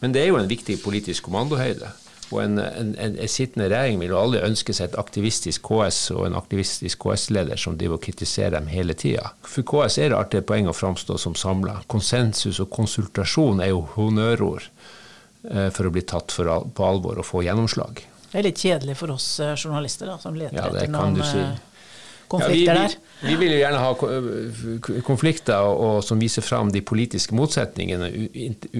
Men 0.00 0.14
det 0.14 0.22
er 0.22 0.30
jo 0.30 0.38
en 0.40 0.48
viktig 0.48 0.78
politisk 0.80 1.28
kommandohøyde. 1.28 1.90
Og 2.28 2.42
en, 2.42 2.58
en, 2.60 2.90
en, 3.00 3.16
sittende 3.30 3.70
regjering 3.72 4.02
vil 4.02 4.12
jo 4.12 4.18
aldri 4.20 4.42
ønske 4.44 4.74
seg 4.76 4.90
et 4.90 4.98
aktivistisk 5.00 5.64
KS 5.64 6.00
og 6.12 6.26
en 6.26 6.36
aktivistisk 6.36 7.00
KS-leder 7.00 7.60
som 7.60 7.78
driver 7.80 7.96
og 7.96 8.04
kritiserer 8.04 8.58
dem 8.58 8.68
hele 8.72 8.96
tida. 8.98 9.30
For 9.48 9.64
KS 9.68 9.96
er 10.02 10.12
det 10.12 10.18
alltid 10.18 10.42
et 10.42 10.50
poeng 10.50 10.68
å 10.68 10.76
framstå 10.76 11.16
som 11.20 11.36
samla. 11.38 11.78
Konsensus 11.88 12.60
og 12.64 12.68
konsultasjon 12.74 13.64
er 13.64 13.72
jo 13.72 13.86
honnørord 13.94 14.68
eh, 14.68 15.70
for 15.72 15.88
å 15.88 15.94
bli 15.94 16.04
tatt 16.04 16.34
for, 16.34 16.52
på 16.68 16.90
alvor 16.90 17.22
og 17.22 17.28
få 17.28 17.46
gjennomslag. 17.48 18.04
Det 18.28 18.36
er 18.36 18.44
litt 18.50 18.60
kjedelig 18.60 18.98
for 19.00 19.16
oss 19.16 19.30
eh, 19.40 19.56
journalister 19.56 20.12
da, 20.12 20.20
som 20.20 20.36
leter 20.36 20.60
ja, 20.60 20.68
etter 20.68 20.92
noen 20.92 21.16
si. 21.24 21.40
Eh, 21.40 21.64
konflikter 22.28 22.76
ja, 22.76 22.86
vi, 22.92 22.96
vi, 23.22 23.30
vi, 23.30 23.36
vil 23.40 23.54
jo 23.54 23.60
gjerne 23.62 23.78
ha 23.80 25.02
konflikter 25.06 25.64
og, 25.64 25.78
og 25.86 26.02
som 26.04 26.20
viser 26.20 26.44
fram 26.44 26.68
de 26.74 26.84
politiske 26.84 27.32
motsetningene, 27.32 28.12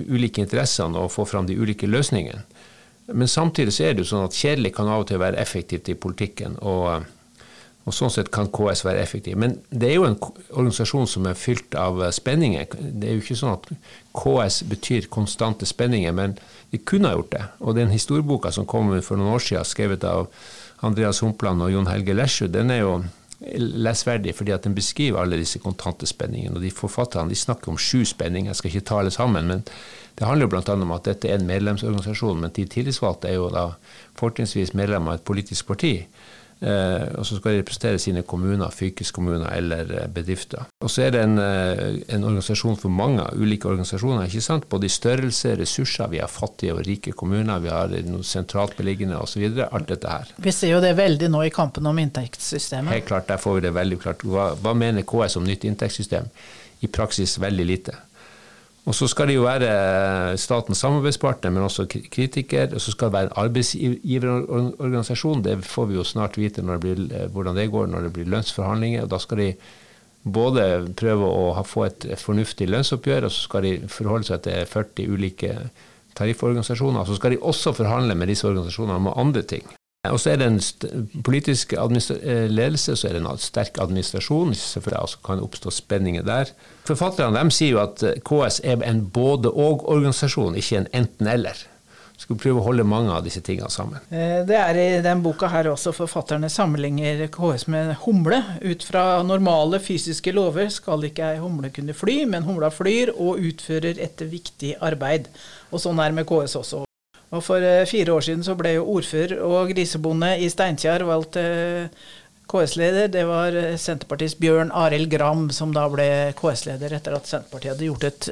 ulike 0.04 0.44
interessene, 0.44 1.00
og 1.00 1.14
få 1.16 1.24
fram 1.24 1.48
de 1.48 1.56
ulike 1.56 1.88
løsningene. 1.88 2.44
Men 3.12 3.28
samtidig 3.28 3.72
så 3.72 3.88
er 3.88 3.94
det 3.94 4.04
jo 4.04 4.10
sånn 4.10 4.26
at 4.26 4.36
kjedelig 4.36 4.74
kan 4.76 4.90
av 4.90 5.04
og 5.04 5.08
til 5.08 5.20
være 5.22 5.40
effektivt 5.40 5.88
i 5.88 5.96
politikken. 5.96 6.58
og, 6.60 7.06
og 7.88 7.94
sånn 7.96 8.12
sett 8.12 8.28
kan 8.34 8.50
KS 8.52 8.84
være 8.84 9.00
effektiv. 9.00 9.38
Men 9.40 9.56
det 9.70 9.88
er 9.88 9.94
jo 9.96 10.06
en 10.08 10.18
organisasjon 10.20 11.08
som 11.08 11.28
er 11.30 11.38
fylt 11.38 11.76
av 11.78 12.02
spenninger. 12.12 12.74
Det 12.76 13.08
er 13.08 13.16
jo 13.16 13.22
ikke 13.22 13.38
sånn 13.40 13.54
at 13.54 13.70
KS 14.18 14.60
betyr 14.68 15.08
konstante 15.12 15.68
spenninger, 15.68 16.12
men 16.12 16.36
de 16.72 16.80
kunne 16.84 17.08
ha 17.08 17.16
gjort 17.16 17.32
det. 17.32 17.44
Og 17.64 17.78
den 17.78 17.94
historieboka 17.94 18.52
som 18.52 18.68
kom 18.68 18.92
for 19.00 19.16
noen 19.16 19.38
år 19.38 19.44
siden, 19.44 19.68
skrevet 19.68 20.04
av 20.04 20.28
Andreas 20.84 21.22
Humpland 21.24 21.64
og 21.64 21.72
Jon 21.72 21.88
Helge 21.88 22.16
Lesjø, 22.16 22.50
den 22.52 22.74
er 22.74 22.82
jo 22.82 22.92
lesverdig 23.40 24.34
fordi 24.34 24.50
at 24.50 24.64
den 24.66 24.74
beskriver 24.74 25.20
alle 25.22 25.38
disse 25.38 25.60
kontante 25.62 26.06
spenningene. 26.06 26.56
Og 26.56 26.62
de 26.62 26.72
forfatterne 26.74 27.30
de 27.30 27.38
snakker 27.38 27.70
om 27.72 27.78
sju 27.78 28.04
spenninger, 28.04 28.50
jeg 28.50 28.56
skal 28.56 28.72
ikke 28.72 28.86
ta 28.90 28.98
alle 28.98 29.14
sammen. 29.14 29.46
men 29.46 29.64
det 30.18 30.26
handler 30.26 30.46
jo 30.46 30.50
bl.a. 30.50 30.72
om 30.72 30.92
at 30.92 31.04
dette 31.06 31.28
er 31.28 31.38
en 31.38 31.46
medlemsorganisasjon, 31.46 32.40
men 32.40 32.50
de 32.50 32.64
tillitsvalgte 32.66 33.28
er 33.28 33.34
jo 33.38 33.50
da 33.54 33.68
fortrinnsvis 34.18 34.74
medlem 34.74 35.06
av 35.08 35.14
et 35.14 35.24
politisk 35.24 35.66
parti. 35.66 36.08
Eh, 36.60 37.04
og 37.14 37.26
så 37.26 37.36
skal 37.38 37.54
de 37.54 37.60
representere 37.60 37.98
sine 38.02 38.24
kommuner, 38.26 38.72
fylkeskommuner 38.74 39.52
eller 39.54 39.92
eh, 39.94 40.06
bedrifter. 40.10 40.66
Og 40.82 40.90
så 40.90 41.04
er 41.06 41.12
det 41.14 41.20
en, 41.22 41.38
eh, 41.38 42.00
en, 42.16 42.26
organisasjon 42.26 42.78
for 42.80 42.90
mange 42.90 43.22
ulike 43.38 43.70
organisasjoner, 43.70 44.26
ikke 44.26 44.42
sant? 44.42 44.66
både 44.68 44.88
i 44.88 44.92
størrelse, 44.92 45.54
ressurser. 45.60 46.10
Vi 46.10 46.18
har 46.18 46.32
fattige 46.32 46.74
og 46.74 46.82
rike 46.86 47.14
kommuner, 47.14 47.62
vi 47.62 47.70
har 47.70 47.94
noe 48.10 48.26
sentralt 48.26 48.74
beliggende 48.78 49.20
osv. 49.22 49.46
Alt 49.68 49.92
dette 49.92 50.10
her. 50.10 50.34
Vi 50.42 50.54
ser 50.54 50.74
jo 50.74 50.82
det 50.82 50.96
veldig 50.98 51.30
nå 51.30 51.44
i 51.46 51.54
kampen 51.54 51.86
om 51.86 52.02
inntektssystemet. 52.02 52.90
Helt 52.96 53.10
klart, 53.12 53.30
der 53.30 53.38
får 53.42 53.60
vi 53.60 53.66
det 53.68 53.74
veldig 53.78 54.00
klart. 54.02 54.26
Hva, 54.26 54.50
hva 54.58 54.74
mener 54.74 55.06
KS 55.06 55.38
om 55.38 55.46
nytt 55.46 55.68
inntektssystem? 55.68 56.26
I 56.82 56.90
praksis 56.90 57.38
veldig 57.42 57.64
lite. 57.66 57.94
Og 58.88 58.94
så 58.96 59.04
skal 59.10 59.28
det 59.28 59.34
jo 59.36 59.44
være 59.44 60.36
statens 60.40 60.80
samarbeidspartner, 60.80 61.52
men 61.52 61.66
også 61.66 61.84
kritiker. 61.88 62.70
Og 62.72 62.80
så 62.80 62.94
skal 62.94 63.10
det 63.10 63.16
være 63.18 63.28
en 63.28 63.40
arbeidsgiverorganisasjon. 63.42 65.42
Det 65.44 65.58
får 65.64 65.90
vi 65.90 65.98
jo 65.98 66.04
snart 66.08 66.38
vite 66.40 66.64
det 66.64 66.78
blir, 66.80 67.02
eh, 67.12 67.28
hvordan 67.28 67.56
det 67.56 67.70
går 67.70 67.86
når 67.86 68.06
det 68.06 68.12
blir 68.12 68.30
lønnsforhandlinger. 68.32 69.02
og 69.02 69.10
Da 69.10 69.18
skal 69.18 69.38
de 69.38 69.54
både 70.24 70.94
prøve 70.96 71.28
å 71.28 71.64
få 71.66 71.84
et 71.84 72.06
fornuftig 72.16 72.68
lønnsoppgjør, 72.68 73.24
og 73.24 73.30
så 73.30 73.42
skal 73.42 73.62
de 73.62 73.88
forholde 73.88 74.24
seg 74.24 74.42
til 74.42 74.66
40 74.66 75.12
ulike 75.12 75.70
tarifforganisasjoner. 76.14 77.04
Så 77.04 77.16
skal 77.16 77.30
de 77.30 77.42
også 77.42 77.76
forhandle 77.76 78.14
med 78.14 78.28
disse 78.28 78.48
organisasjonene 78.48 78.96
om 78.96 79.12
andre 79.14 79.42
ting. 79.42 79.77
Og 80.12 80.20
så 80.20 80.32
er 80.32 80.40
det 80.40 80.48
en 80.48 81.22
politisk 81.24 81.74
eh, 81.74 82.46
ledelse, 82.50 82.96
så 82.96 83.08
er 83.08 83.16
det 83.16 83.22
en 83.22 83.40
sterk 83.42 83.80
administrasjon. 83.82 84.54
Selvfølgelig 84.54 85.22
kan 85.26 85.40
det 85.40 85.48
oppstå 85.48 85.72
spenninger 85.74 86.26
der. 86.26 86.52
Forfatterne 86.88 87.38
de 87.38 87.54
sier 87.54 87.76
jo 87.76 87.82
at 87.82 88.04
eh, 88.06 88.20
KS 88.24 88.62
er 88.64 88.84
en 88.86 89.04
både-og-organisasjon, 89.14 90.56
ikke 90.58 90.82
en 90.82 90.88
enten-eller. 91.02 91.66
Skal 92.18 92.34
prøve 92.40 92.58
å 92.58 92.64
holde 92.66 92.82
mange 92.82 93.12
av 93.14 93.22
disse 93.22 93.38
tingene 93.46 93.70
sammen. 93.70 94.02
Eh, 94.10 94.40
det 94.48 94.58
er 94.58 94.80
i 94.82 94.88
den 95.04 95.22
boka 95.22 95.50
her 95.52 95.70
også 95.70 95.94
forfatterne 95.94 96.50
sammenligner 96.50 97.28
KS 97.34 97.68
med 97.70 97.94
humle. 98.02 98.40
Ut 98.64 98.82
fra 98.86 99.22
normale 99.22 99.78
fysiske 99.82 100.34
lover 100.34 100.72
skal 100.74 101.06
ikke 101.06 101.34
ei 101.36 101.38
humle 101.42 101.70
kunne 101.74 101.94
fly, 101.94 102.24
men 102.26 102.48
humla 102.48 102.72
flyr 102.74 103.14
og 103.14 103.38
utfører 103.52 104.02
et 104.02 104.26
viktig 104.34 104.74
arbeid. 104.82 105.30
Og 105.70 105.84
sånn 105.84 106.02
er 106.02 106.10
det 106.10 106.22
med 106.22 106.30
KS 106.30 106.58
også. 106.64 106.87
Og 107.28 107.44
For 107.44 107.64
eh, 107.64 107.86
fire 107.88 108.14
år 108.14 108.24
siden 108.24 108.46
så 108.46 108.56
ble 108.56 108.78
jo 108.78 108.86
ordfører 108.94 109.42
og 109.44 109.74
grisebonde 109.74 110.32
i 110.40 110.48
Steinkjer 110.48 111.04
valgt 111.08 111.36
KS-leder. 112.48 113.10
Det 113.12 113.24
var 113.28 113.52
eh, 113.56 113.76
Senterpartiets 113.76 114.38
Bjørn 114.40 114.72
Arild 114.72 115.10
Gram 115.12 115.48
som 115.52 115.74
da 115.76 115.84
ble 115.92 116.08
KS-leder 116.38 116.96
etter 116.96 117.16
at 117.18 117.28
Senterpartiet 117.28 117.74
hadde 117.74 117.88
gjort 117.90 118.08
et 118.08 118.28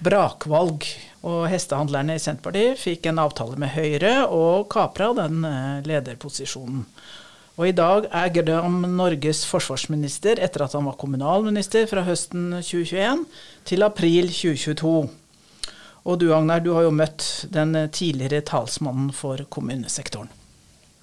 brakvalg 0.00 0.86
Og 1.28 1.42
hestehandlerne 1.52 2.16
i 2.16 2.22
Senterpartiet 2.22 2.80
fikk 2.80 3.10
en 3.10 3.20
avtale 3.20 3.58
med 3.60 3.74
Høyre 3.74 4.14
og 4.32 4.70
kapra 4.72 5.10
den 5.18 5.44
eh, 5.44 5.82
lederposisjonen. 5.84 6.86
Og 7.60 7.68
i 7.68 7.76
dag 7.76 8.06
er 8.08 8.32
Gram 8.32 8.78
Norges 8.96 9.42
forsvarsminister 9.44 10.40
etter 10.40 10.64
at 10.64 10.72
han 10.78 10.86
var 10.88 10.96
kommunalminister 10.96 11.84
fra 11.90 12.06
høsten 12.06 12.54
2021 12.62 13.26
til 13.68 13.84
april 13.84 14.30
2022. 14.32 14.94
Og 16.08 16.20
du 16.20 16.30
Agnar, 16.32 16.62
du 16.64 16.72
har 16.72 16.86
jo 16.86 16.92
møtt 16.96 17.26
den 17.52 17.76
tidligere 17.92 18.40
talsmannen 18.48 19.10
for 19.12 19.42
kommunesektoren. 19.52 20.30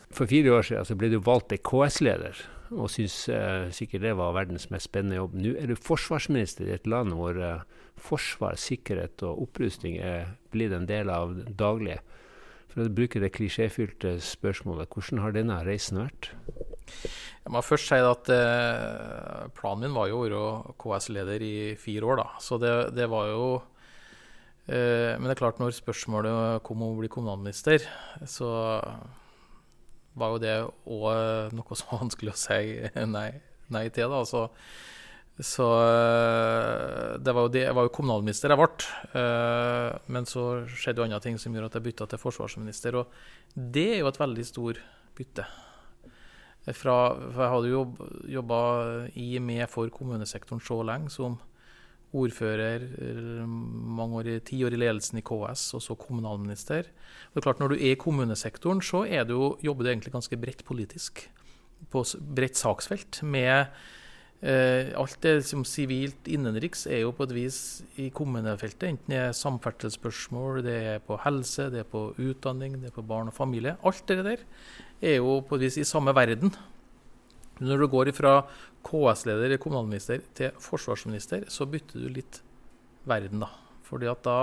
For 0.09 0.29
fire 0.29 0.55
år 0.57 0.65
siden 0.65 0.87
så 0.87 0.95
ble 0.97 1.11
du 1.13 1.19
valgt 1.21 1.51
til 1.51 1.61
KS-leder, 1.61 2.39
og 2.73 2.89
syns 2.89 3.17
eh, 3.29 3.67
sikkert 3.75 4.05
det 4.07 4.15
var 4.17 4.33
verdens 4.35 4.69
mest 4.73 4.89
spennende 4.89 5.19
jobb. 5.19 5.35
Nå 5.37 5.53
er 5.59 5.69
du 5.69 5.77
forsvarsminister 5.77 6.67
i 6.67 6.73
et 6.79 6.89
land 6.89 7.13
hvor 7.15 7.37
eh, 7.37 7.61
forsvar, 8.01 8.57
sikkerhet 8.61 9.21
og 9.27 9.43
opprustning 9.47 9.99
er 10.01 10.33
blitt 10.53 10.73
en 10.73 10.89
del 10.89 11.11
av 11.13 11.35
det 11.37 11.53
daglige. 11.59 12.01
For 12.71 12.85
å 12.85 12.93
bruke 12.93 13.21
det 13.21 13.33
klisjéfylte 13.35 14.17
spørsmålet, 14.23 14.89
hvordan 14.91 15.23
har 15.23 15.35
denne 15.35 15.61
reisen 15.65 16.01
vært? 16.01 16.31
Jeg 16.87 17.53
må 17.53 17.61
først 17.63 17.89
si 17.91 18.01
at 18.01 18.29
eh, 18.33 19.47
planen 19.57 19.85
min 19.85 19.95
var 19.95 20.09
jo 20.11 20.19
å 20.19 20.27
være 20.27 20.77
KS-leder 20.81 21.45
i 21.45 21.55
fire 21.79 22.09
år, 22.09 22.21
da. 22.23 22.27
Så 22.43 22.59
det, 22.61 22.73
det 22.97 23.07
var 23.11 23.29
jo 23.31 23.47
eh, 23.55 23.73
Men 24.67 25.23
det 25.23 25.31
er 25.37 25.39
klart, 25.39 25.61
når 25.61 25.71
spørsmålet 25.77 26.59
kom 26.67 26.81
om 26.83 26.91
å 26.91 26.99
bli 26.99 27.07
kommunalminister, 27.07 27.85
så 28.27 28.49
var 30.19 30.33
jo 30.33 30.41
det 30.43 30.55
òg 30.67 31.55
noe 31.55 31.77
som 31.79 31.93
var 31.93 32.01
vanskelig 32.01 32.33
å 32.33 32.39
si 32.41 32.59
nei, 33.15 33.29
nei 33.71 33.85
til. 33.95 34.11
da, 34.11 34.25
så 34.27 34.49
så 35.37 35.65
eh, 35.85 37.17
det 37.21 37.33
var 37.33 37.45
jo, 37.45 37.49
det, 37.53 37.61
jeg 37.67 37.77
var 37.77 37.85
jo 37.85 37.93
kommunalminister 37.93 38.49
jeg 38.49 38.57
ble. 38.57 38.87
Eh, 39.21 39.97
men 40.09 40.25
så 40.25 40.45
skjedde 40.65 41.03
jo 41.03 41.05
andre 41.05 41.21
ting 41.21 41.37
som 41.37 41.53
gjorde 41.53 41.69
at 41.69 41.77
jeg 41.77 41.85
bytta 41.91 42.07
til 42.09 42.21
forsvarsminister. 42.21 42.97
Og 42.97 43.13
det 43.53 43.87
er 43.93 43.99
jo 44.01 44.09
et 44.09 44.17
veldig 44.17 44.45
stor 44.47 44.79
bytte. 45.17 45.45
Fra, 46.67 46.95
for 47.15 47.43
jeg 47.43 47.51
hadde 47.53 47.69
jo 47.69 47.83
jobba 48.33 48.57
i 49.15 49.27
med 49.39 49.69
for 49.71 49.93
kommunesektoren 49.93 50.59
så 50.59 50.81
lenge 50.83 51.13
som 51.13 51.37
ordfører, 52.15 52.85
mange 53.45 54.21
år, 54.21 54.29
ti 54.47 54.61
år 54.63 54.75
i 54.75 54.79
ledelsen 54.79 55.19
i 55.19 55.25
KS, 55.25 55.73
og 55.75 55.83
så 55.83 55.97
kommunalminister. 55.99 56.87
Det 56.87 57.41
er 57.41 57.45
klart 57.45 57.59
Når 57.59 57.73
du 57.73 57.75
er 57.75 57.91
i 57.91 57.99
kommunesektoren, 57.99 58.81
så 58.81 59.05
er 59.05 59.23
du 59.25 59.57
jobber 59.63 59.83
du 59.83 59.89
egentlig 59.89 60.13
ganske 60.13 60.37
bredt 60.37 60.63
politisk. 60.65 61.29
På 61.91 62.03
bredt 62.35 62.57
saksfelt. 62.57 63.23
med 63.23 63.67
Eh, 64.37 64.93
alt 64.93 65.17
det 65.25 65.47
som 65.49 65.63
sivilt 65.65 66.27
innenriks 66.29 66.83
er 66.85 66.99
jo 67.01 67.13
på 67.17 67.25
et 67.25 67.33
vis 67.33 67.59
i 67.97 68.11
kommunefeltet. 68.13 68.91
Enten 68.91 69.13
det 69.15 69.17
er 69.17 69.33
samferdselsspørsmål, 69.33 70.61
det 70.65 70.75
er 70.91 70.99
på 71.01 71.17
helse, 71.23 71.71
det 71.73 71.81
er 71.81 71.89
på 71.89 72.11
utdanning, 72.21 72.75
det 72.77 72.91
er 72.91 72.97
på 72.99 73.05
barn 73.07 73.31
og 73.31 73.33
familie. 73.33 73.73
Alt 73.81 74.05
det 74.05 74.19
der 74.21 74.43
er 75.01 75.17
jo 75.17 75.39
på 75.41 75.57
et 75.57 75.65
vis 75.65 75.79
i 75.81 75.87
samme 75.89 76.13
verden. 76.13 76.53
Når 77.63 77.81
du 77.81 77.87
går 77.91 78.11
fra 78.15 78.41
KS-leder 78.85 79.47
eller 79.47 79.61
kommunalminister 79.61 80.21
til 80.37 80.53
forsvarsminister, 80.61 81.47
så 81.51 81.65
bytter 81.69 82.05
du 82.05 82.13
litt 82.19 82.41
verden, 83.07 83.41
da. 83.43 83.49
Fordi 83.87 84.09
at 84.11 84.23
da, 84.25 84.37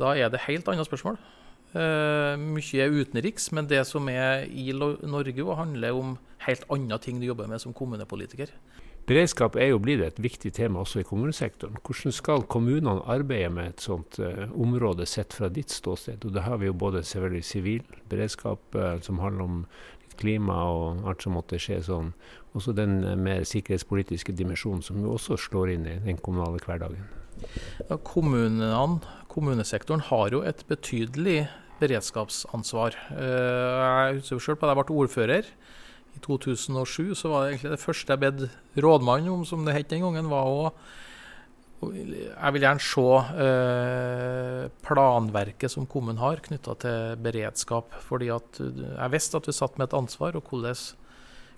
da 0.00 0.14
er 0.18 0.32
det 0.32 0.44
helt 0.48 0.68
andre 0.68 0.86
spørsmål. 0.86 1.18
Uh, 1.74 2.38
mye 2.38 2.84
er 2.84 2.92
utenriks, 2.94 3.50
men 3.50 3.66
det 3.66 3.82
som 3.88 4.06
er 4.08 4.46
i 4.46 4.70
Norge, 4.70 5.56
handler 5.58 5.98
om 5.98 6.16
helt 6.46 6.64
andre 6.70 7.00
ting 7.02 7.18
du 7.18 7.26
jobber 7.26 7.50
med 7.50 7.62
som 7.62 7.74
kommunepolitiker. 7.74 8.52
Beredskap 9.04 9.58
er 9.60 9.68
jo 9.68 9.80
blitt 9.82 10.00
et 10.00 10.20
viktig 10.22 10.54
tema 10.56 10.80
også 10.80 11.02
i 11.02 11.04
kommunesektoren. 11.04 11.76
Hvordan 11.84 12.14
skal 12.14 12.46
kommunene 12.48 13.02
arbeide 13.10 13.50
med 13.52 13.74
et 13.74 13.82
sånt 13.84 14.16
uh, 14.22 14.46
område 14.56 15.04
sett 15.08 15.34
fra 15.36 15.50
ditt 15.52 15.74
ståsted? 15.74 16.24
Og 16.24 16.32
Da 16.32 16.46
har 16.46 16.62
vi 16.62 16.70
jo 16.70 16.78
både 16.78 17.02
sivil 17.04 17.82
beredskap, 18.08 18.62
uh, 18.72 18.96
som 19.04 19.20
handler 19.20 19.44
om 19.44 19.58
klima 20.20 20.56
og 20.70 21.04
alt 21.08 21.24
som 21.24 21.36
måtte 21.36 21.60
skje 21.60 21.80
sånn. 21.86 22.12
Også 22.54 22.74
den 22.76 23.00
mer 23.22 23.44
sikkerhetspolitiske 23.48 24.34
dimensjonen 24.36 24.82
som 24.84 25.00
jo 25.02 25.16
også 25.16 25.38
slår 25.48 25.74
inn 25.74 25.86
i 25.90 25.98
den 26.04 26.20
kommunale 26.22 26.62
hverdagen. 26.62 27.02
Kommunene, 28.06 28.70
kommunesektoren 29.32 30.04
har 30.08 30.32
jo 30.32 30.44
et 30.46 30.62
betydelig 30.70 31.44
beredskapsansvar. 31.80 32.96
Eh, 33.16 33.78
jeg 34.08 34.20
husker 34.20 34.44
selv 34.46 34.60
på 34.60 34.68
da 34.68 34.74
jeg 34.74 34.84
ble 34.84 35.00
ordfører. 35.02 35.48
I 36.14 36.20
2007 36.22 37.14
så 37.18 37.30
var 37.32 37.44
det 37.44 37.54
egentlig 37.54 37.72
det 37.74 37.82
første 37.82 38.14
jeg 38.14 38.22
bedt 38.22 38.84
rådmannen 38.84 39.32
om, 39.32 39.42
som 39.48 39.64
det 39.66 39.74
het 39.74 39.90
den 39.90 40.04
gangen, 40.06 40.30
var 40.30 40.46
å 40.46 40.70
jeg 41.92 42.54
vil 42.54 42.64
gjerne 42.64 42.82
se 42.82 43.06
eh, 43.44 44.66
planverket 44.84 45.72
som 45.72 45.88
kommunen 45.90 46.20
har 46.22 46.42
knytta 46.44 46.76
til 46.82 47.16
beredskap. 47.24 47.94
fordi 48.08 48.30
at 48.34 48.60
Jeg 48.60 49.10
visste 49.12 49.36
at 49.36 49.48
vi 49.48 49.52
satt 49.52 49.78
med 49.78 49.88
et 49.88 49.98
ansvar, 49.98 50.36
og 50.36 50.44
hvordan, 50.48 50.74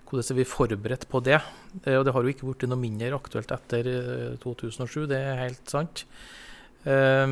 hvordan 0.09 0.31
er 0.31 0.39
vi 0.39 0.43
forberedt 0.43 1.07
på 1.09 1.21
det? 1.23 1.41
Eh, 1.85 1.97
og 1.97 2.05
det 2.05 2.13
har 2.13 2.23
jo 2.23 2.33
ikke 2.33 2.49
blitt 2.49 2.67
noe 2.69 2.79
mindre 2.81 3.15
aktuelt 3.15 3.51
etter 3.51 4.37
2007, 4.43 5.03
eh, 5.03 5.07
det 5.07 5.17
er 5.21 5.43
helt 5.45 5.69
sant. 5.69 6.05
Eh, 6.83 7.27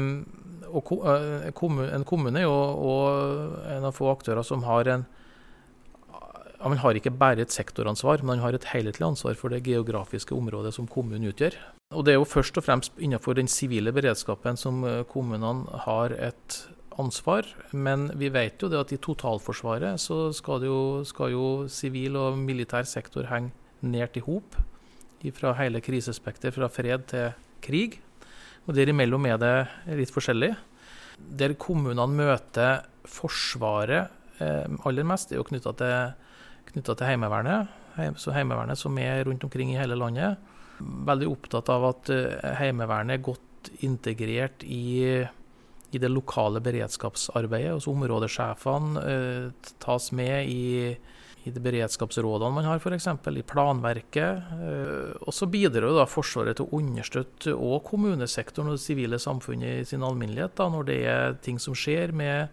og 0.71 0.95
eh, 1.05 1.49
en 1.49 2.08
kommune 2.08 2.39
er 2.39 2.47
jo 2.47 2.95
en 3.71 3.86
av 3.86 3.95
få 3.95 4.10
aktører 4.12 4.43
som 4.43 4.63
har 4.67 4.88
en 4.88 5.05
Man 6.65 6.79
har 6.81 6.97
ikke 6.97 7.12
bare 7.13 7.43
et 7.43 7.51
sektoransvar, 7.53 8.23
men 8.23 8.39
man 8.39 8.39
har 8.39 8.55
et 8.55 8.63
helhetlig 8.71 9.05
ansvar 9.05 9.36
for 9.38 9.53
det 9.53 9.67
geografiske 9.67 10.34
området 10.34 10.73
som 10.73 10.88
kommunen 10.88 11.27
utgjør. 11.29 11.53
Og 11.93 12.06
Det 12.06 12.15
er 12.15 12.17
jo 12.17 12.26
først 12.26 12.58
og 12.58 12.65
fremst 12.65 12.95
innenfor 12.98 13.36
den 13.38 13.48
sivile 13.48 13.91
beredskapen 13.93 14.58
som 14.58 14.82
eh, 14.84 15.04
kommunene 15.06 15.82
har 15.86 16.15
et 16.17 16.56
ansvar. 16.98 17.45
Men 17.71 18.08
vi 18.17 18.32
vet 18.34 18.62
jo 18.62 18.69
det 18.71 18.80
at 18.80 18.93
i 18.95 18.98
totalforsvaret 18.98 20.02
så 20.02 20.32
skal, 20.34 20.65
jo, 20.65 20.80
skal 21.06 21.36
jo 21.36 21.45
sivil 21.69 22.17
og 22.17 22.39
militær 22.41 22.88
sektor 22.89 23.30
henge 23.30 23.54
nært 23.86 24.17
i 24.17 24.24
hop. 24.26 24.58
Fra 25.34 25.56
hele 25.58 25.82
krisespekter, 25.82 26.54
fra 26.54 26.69
fred 26.69 27.06
til 27.10 27.32
krig. 27.62 28.00
Og 28.65 28.74
derimellom 28.78 29.26
er 29.30 29.38
det 29.41 29.54
litt 29.98 30.13
forskjellig. 30.13 30.52
Der 31.17 31.54
kommunene 31.54 32.10
møter 32.10 32.84
Forsvaret 33.06 34.10
eh, 34.41 34.65
aller 34.89 35.06
mest, 35.06 35.30
er 35.30 35.38
jo 35.38 35.45
knytta 35.45 35.76
til, 35.78 36.82
til, 36.82 37.06
Heimevernet. 37.06 37.69
Så 38.17 38.34
Heimevernet 38.34 38.82
som 38.82 38.98
er 38.98 39.21
rundt 39.30 39.45
omkring 39.45 39.69
i 39.69 39.78
hele 39.78 39.98
landet. 39.98 40.41
Veldig 40.80 41.32
opptatt 41.32 41.72
av 41.74 41.90
at 41.92 42.12
eh, 42.14 42.54
Heimevernet 42.60 43.18
er 43.18 43.26
godt 43.26 43.72
integrert 43.86 44.64
i, 44.68 45.24
i 45.92 46.02
det 46.02 46.12
lokale 46.12 46.62
beredskapsarbeidet. 46.64 47.76
Også 47.78 47.94
Områdesjefene 47.94 49.06
eh, 49.06 49.70
tas 49.84 50.12
med 50.16 50.52
i 50.52 50.66
i 51.46 51.52
de 51.54 51.62
beredskapsrådene 51.62 52.56
man 52.56 52.66
har, 52.66 52.80
f.eks. 52.82 53.08
i 53.38 53.44
planverket. 53.46 54.46
Eh, 54.56 55.12
og 55.22 55.34
så 55.34 55.46
bidrar 55.50 55.94
da 55.94 56.08
Forsvaret 56.10 56.58
til 56.58 56.66
å 56.66 56.80
understøtte 56.80 57.54
også 57.54 57.84
kommunesektoren 57.92 58.72
og 58.72 58.80
det 58.80 58.86
sivile 58.86 59.20
samfunnet 59.22 59.84
i 59.84 59.90
sin 59.92 60.06
alminnelighet 60.06 60.56
da, 60.58 60.70
når 60.74 60.90
det 60.90 60.98
er 61.12 61.38
ting 61.46 61.62
som 61.62 61.78
skjer 61.78 62.16
med 62.18 62.50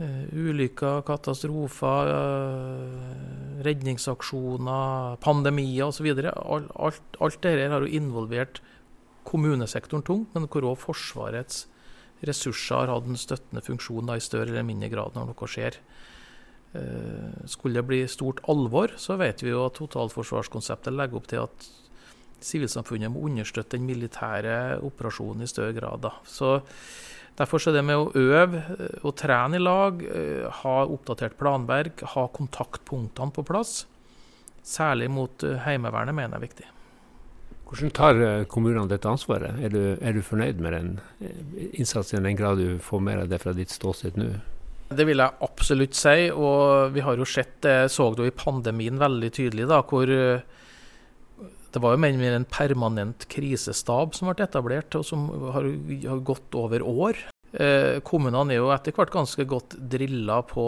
ulykker, 0.00 1.02
katastrofer, 1.04 2.10
uh, 2.10 3.62
redningsaksjoner, 3.66 5.18
pandemier 5.24 5.90
osv. 5.90 6.08
Alt, 6.16 6.70
alt, 6.74 7.18
alt 7.20 7.40
dette 7.44 7.68
har 7.72 7.84
jo 7.84 8.00
involvert 8.00 8.62
kommunesektoren 9.28 10.04
tungt, 10.06 10.32
men 10.34 10.48
hvor 10.48 10.70
òg 10.72 10.80
Forsvarets 10.80 11.66
ressurser 12.26 12.82
har 12.82 12.92
hatt 12.92 13.08
en 13.08 13.20
støttende 13.20 13.62
funksjon 13.64 14.08
da, 14.08 14.16
i 14.16 14.24
større 14.24 14.52
eller 14.52 14.66
mindre 14.66 14.90
grad 14.92 15.16
når 15.16 15.30
noe 15.30 15.50
skjer. 15.50 15.78
Eh, 16.76 17.46
skulle 17.50 17.80
det 17.80 17.88
bli 17.88 18.00
stort 18.10 18.42
alvor, 18.50 18.94
så 19.00 19.16
vet 19.20 19.42
vi 19.42 19.52
jo 19.52 19.64
at 19.66 19.78
totalforsvarskonseptet 19.80 20.94
legger 20.94 21.20
opp 21.20 21.30
til 21.30 21.44
at 21.46 21.70
sivilsamfunnet 22.44 23.12
må 23.12 23.24
understøtte 23.28 23.76
den 23.76 23.88
militære 23.88 24.80
operasjonen 24.86 25.44
i 25.44 25.50
større 25.50 25.74
grad. 25.76 26.04
Da. 26.06 26.14
Så 26.24 26.60
Derfor 27.40 27.62
er 27.70 27.78
det 27.78 27.84
med 27.88 27.96
å 27.96 28.10
øve 28.20 28.60
eh, 28.76 28.98
og 29.00 29.14
trene 29.16 29.56
i 29.56 29.62
lag, 29.62 30.02
eh, 30.04 30.44
ha 30.60 30.74
oppdatert 30.84 31.38
planverk, 31.40 32.04
ha 32.14 32.26
kontaktpunktene 32.36 33.32
på 33.36 33.46
plass, 33.48 33.86
særlig 34.66 35.08
mot 35.10 35.46
Heimevernet, 35.64 36.14
mener 36.14 36.36
jeg 36.36 36.40
er 36.40 36.46
viktig. 36.46 36.68
Hvordan 37.70 37.92
tar 37.94 38.20
kommunene 38.50 38.90
dette 38.90 39.08
ansvaret? 39.08 39.56
Er 39.62 39.72
du, 39.72 39.82
er 40.02 40.16
du 40.16 40.24
fornøyd 40.26 40.58
med 40.60 40.74
den 40.74 40.88
innsatsen 41.70 42.18
i 42.18 42.24
den 42.26 42.38
grad 42.38 42.58
du 42.58 42.80
får 42.82 43.04
mer 43.06 43.22
av 43.22 43.30
det 43.30 43.38
fra 43.40 43.54
ditt 43.54 43.70
ståsted 43.70 44.18
nå? 44.18 44.32
Det 44.90 45.06
vil 45.06 45.22
jeg 45.22 45.38
absolutt 45.46 45.94
si. 45.94 46.30
Og 46.34 46.90
vi 46.94 47.04
har 47.06 47.18
jo 47.18 47.28
sett 47.28 47.60
det, 47.62 47.76
så 47.94 48.08
det 48.16 48.26
i 48.26 48.34
pandemien 48.34 48.98
veldig 48.98 49.30
tydelig, 49.36 49.68
da, 49.70 49.84
hvor 49.86 50.10
eh, 50.10 50.42
det 51.74 51.82
var 51.82 51.94
jo 51.94 52.00
mer 52.02 52.34
en 52.34 52.48
permanent 52.48 53.26
krisestab 53.30 54.16
som 54.16 54.30
ble 54.30 54.46
etablert, 54.46 54.94
og 54.98 55.04
som 55.06 55.28
har, 55.54 55.68
har 56.06 56.24
gått 56.26 56.56
over 56.58 56.82
år. 56.82 57.20
Eh, 57.50 57.98
kommunene 58.06 58.54
er 58.54 58.60
jo 58.60 58.72
etter 58.74 58.94
hvert 58.94 59.12
ganske 59.14 59.46
godt 59.50 59.76
drilla 59.90 60.40
på, 60.46 60.66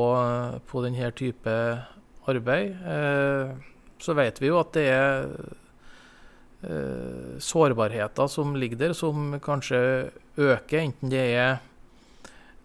på 0.67 0.85
denne 0.85 1.11
type 1.19 1.57
arbeid. 2.31 2.79
Eh, 2.87 3.53
så 4.03 4.17
vet 4.19 4.41
vi 4.43 4.51
jo 4.51 4.59
at 4.59 4.73
det 4.75 4.87
er 4.91 5.29
eh, 6.67 7.37
sårbarheter 7.43 8.31
som 8.31 8.57
ligger 8.59 8.87
der, 8.87 8.97
som 8.99 9.37
kanskje 9.43 9.83
øker. 10.38 10.81
Enten 10.83 11.12
det 11.12 11.27
er 11.37 11.61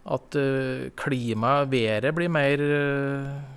at 0.08 0.38
uh, 0.39 0.88
klimaet, 0.95 1.67
været, 1.71 2.15
blir 2.15 2.32
mer 2.32 2.62
uh, 2.63 3.56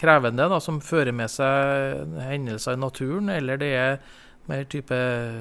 krevende, 0.00 0.48
da, 0.50 0.58
som 0.62 0.80
fører 0.84 1.14
med 1.16 1.30
seg 1.32 2.16
hendelser 2.24 2.76
i 2.76 2.80
naturen, 2.80 3.30
eller 3.32 3.60
det 3.60 3.70
er 3.76 3.98
mer 4.50 4.66
type 4.70 4.96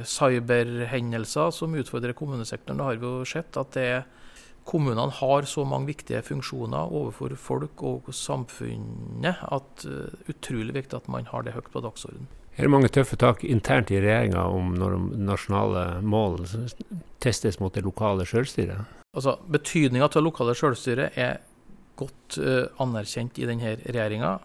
cyberhendelser 0.06 1.54
som 1.56 1.76
utfordrer 1.80 2.18
kommunesektoren. 2.18 2.80
Da 2.80 2.90
har 2.90 3.00
vi 3.00 3.08
jo 3.08 3.28
sett 3.28 3.58
at 3.60 3.74
det, 3.78 4.04
kommunene 4.70 5.10
har 5.18 5.48
så 5.50 5.64
mange 5.66 5.90
viktige 5.90 6.22
funksjoner 6.26 6.92
overfor 6.94 7.34
folk 7.40 7.82
og 7.86 8.12
samfunnet 8.14 9.40
at 9.50 9.86
det 9.86 9.96
uh, 9.96 10.12
er 10.12 10.36
utrolig 10.36 10.76
viktig 10.76 11.00
at 11.00 11.10
man 11.10 11.26
har 11.32 11.48
det 11.48 11.56
høyt 11.56 11.72
på 11.74 11.82
dagsordenen. 11.82 12.30
Er 12.60 12.68
det 12.68 12.74
mange 12.74 12.92
tøffe 12.92 13.16
tak 13.16 13.46
internt 13.48 13.90
i 13.90 14.02
regjeringa 14.04 14.44
om 14.52 14.74
når 14.76 14.98
nasjonale 15.16 15.84
mål 16.04 16.42
testes 17.24 17.58
mot 17.64 17.74
det 17.74 17.86
lokale 17.86 18.28
selvstyret? 18.28 18.84
Altså, 19.16 19.38
Betydninga 19.48 20.10
av 20.12 20.22
lokale 20.22 20.54
selvstyret 20.60 21.16
er 21.18 21.40
godt 22.00 22.40
uh, 22.42 22.66
anerkjent 22.84 23.40
i 23.42 23.48
denne 23.50 23.76
regjeringa. 23.82 24.38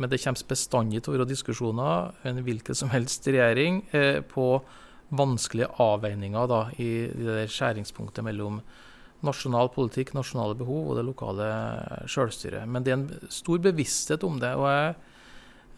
Men 0.00 0.12
det 0.12 0.20
kommer 0.22 0.52
bestandig 0.52 1.02
til 1.02 1.12
å 1.12 1.16
være 1.18 1.28
diskusjoner 1.30 2.14
en 2.28 2.40
hvilken 2.46 2.78
som 2.78 2.92
helst 2.94 3.26
regjering 3.28 3.82
uh, 3.94 4.20
på 4.30 4.52
vanskelige 5.10 5.72
avveininger 5.82 6.50
da, 6.50 6.62
i, 6.78 6.90
det 7.10 7.26
der 7.42 7.50
skjæringspunktet 7.50 8.24
mellom 8.24 8.60
nasjonal 9.26 9.68
politikk, 9.74 10.14
nasjonale 10.16 10.54
behov 10.56 10.92
og 10.92 10.96
det 10.96 11.04
lokale 11.04 11.48
selvstyret. 12.08 12.64
Men 12.70 12.86
det 12.86 12.92
er 12.94 13.00
en 13.00 13.32
stor 13.32 13.60
bevissthet 13.60 14.24
om 14.24 14.38
det. 14.40 14.54
og 14.56 14.68
jeg 14.70 14.94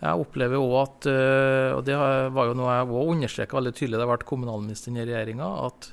jeg 0.02 0.18
opplever 0.18 0.58
òg 0.58 0.72
at, 0.80 1.06
eh, 1.06 1.72
og 1.76 1.84
det 1.86 1.94
var 1.94 2.48
jo 2.48 2.56
noe 2.58 2.74
jeg 2.74 2.90
òg 2.90 3.10
understreka 3.14 3.58
veldig 3.58 3.72
tydelig 3.78 4.00
da 4.00 4.06
jeg 4.06 4.10
ble 4.10 4.30
kommunalminister 4.32 4.96
i 4.96 5.04
regjeringa, 5.06 5.50
at 5.68 5.92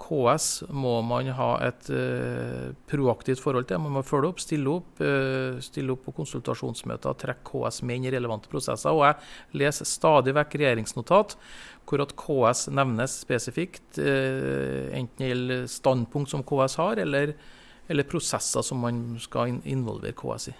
KS 0.00 0.46
må 0.72 0.96
man 1.06 1.28
ha 1.36 1.50
et 1.66 1.90
uh, 1.92 2.70
proaktivt 2.90 3.42
forhold 3.42 3.68
til. 3.68 3.82
Man 3.82 3.98
må 3.98 4.02
følge 4.06 4.30
opp, 4.32 4.40
stille 4.42 4.72
opp, 4.72 5.02
uh, 5.02 5.58
stille 5.64 5.94
opp 5.94 6.06
på 6.06 6.14
konsultasjonsmøter, 6.20 7.18
trekke 7.20 7.44
KS 7.50 7.82
med 7.84 8.00
inn 8.00 8.08
i 8.08 8.14
relevante 8.14 8.50
prosesser. 8.52 8.94
Og 8.96 9.04
jeg 9.06 9.60
leser 9.62 9.88
stadig 9.88 10.34
vekk 10.38 10.56
regjeringsnotat 10.62 11.36
hvor 11.90 12.04
at 12.04 12.14
KS 12.14 12.68
nevnes 12.76 13.18
spesifikt, 13.24 13.86
uh, 13.98 14.88
enten 14.96 15.24
det 15.24 15.30
gjelder 15.32 15.68
standpunkt 15.70 16.32
som 16.32 16.46
KS 16.46 16.78
har, 16.80 17.02
eller, 17.04 17.34
eller 17.90 18.08
prosesser 18.08 18.66
som 18.66 18.82
man 18.86 19.04
skal 19.22 19.60
involvere 19.68 20.16
KS 20.16 20.50
i. 20.54 20.56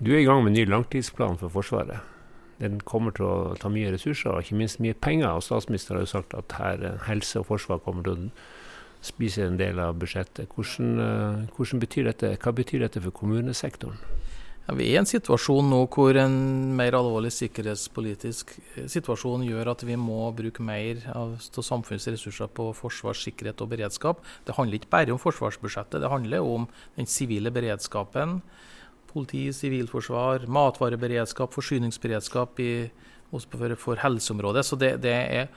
Du 0.00 0.10
er 0.10 0.24
i 0.24 0.26
gang 0.26 0.42
med 0.42 0.56
ny 0.56 0.66
langtidsplan 0.66 1.38
for 1.38 1.52
Forsvaret. 1.54 2.13
Den 2.60 2.80
kommer 2.86 3.14
til 3.14 3.26
å 3.26 3.54
ta 3.58 3.70
mye 3.72 3.92
ressurser 3.94 4.30
og 4.32 4.44
ikke 4.44 4.58
minst 4.58 4.80
mye 4.82 4.94
penger. 4.94 5.30
og 5.30 5.42
Statsministeren 5.42 5.98
har 5.98 6.06
jo 6.06 6.12
sagt 6.12 6.34
at 6.38 6.58
her, 6.58 6.84
eh, 6.84 6.98
helse 7.08 7.40
og 7.40 7.46
forsvar 7.46 7.82
kommer 7.82 8.04
til 8.04 8.12
å 8.12 8.30
spise 9.04 9.44
en 9.44 9.58
del 9.58 9.78
av 9.78 9.98
budsjettet. 9.98 10.48
Hvordan, 10.48 10.98
eh, 11.00 11.46
hvordan 11.56 11.80
betyr 11.80 12.04
dette, 12.04 12.36
hva 12.38 12.52
betyr 12.52 12.80
dette 12.80 13.02
for 13.02 13.10
kommunesektoren? 13.10 13.98
Ja, 14.66 14.72
vi 14.72 14.86
er 14.88 14.94
i 14.94 14.96
en 14.96 15.04
situasjon 15.04 15.66
nå 15.68 15.82
hvor 15.92 16.16
en 16.16 16.74
mer 16.74 16.92
alvorlig 16.96 17.34
sikkerhetspolitisk 17.36 18.54
eh, 18.76 18.86
situasjon 18.88 19.44
gjør 19.44 19.74
at 19.74 19.82
vi 19.84 19.96
må 20.00 20.32
bruke 20.32 20.64
mer 20.64 21.02
av 21.12 21.36
samfunnets 21.38 22.08
ressurser 22.08 22.48
på 22.48 22.70
forsvar, 22.72 23.12
sikkerhet 23.12 23.60
og 23.60 23.68
beredskap. 23.74 24.22
Det 24.46 24.56
handler 24.56 24.80
ikke 24.80 24.94
bare 24.94 25.12
om 25.12 25.20
forsvarsbudsjettet, 25.20 26.00
det 26.00 26.08
handler 26.08 26.40
om 26.40 26.64
den 26.96 27.04
sivile 27.04 27.52
beredskapen 27.52 28.40
politi, 29.14 29.46
sivilforsvar, 29.54 30.48
matvareberedskap, 30.50 31.54
forsyningsberedskap 31.54 32.60
i, 32.60 32.72
for, 33.30 34.02
helseområdet. 34.02 34.66
Så 34.66 34.78
det, 34.80 34.96
det, 35.04 35.14
er, 35.14 35.48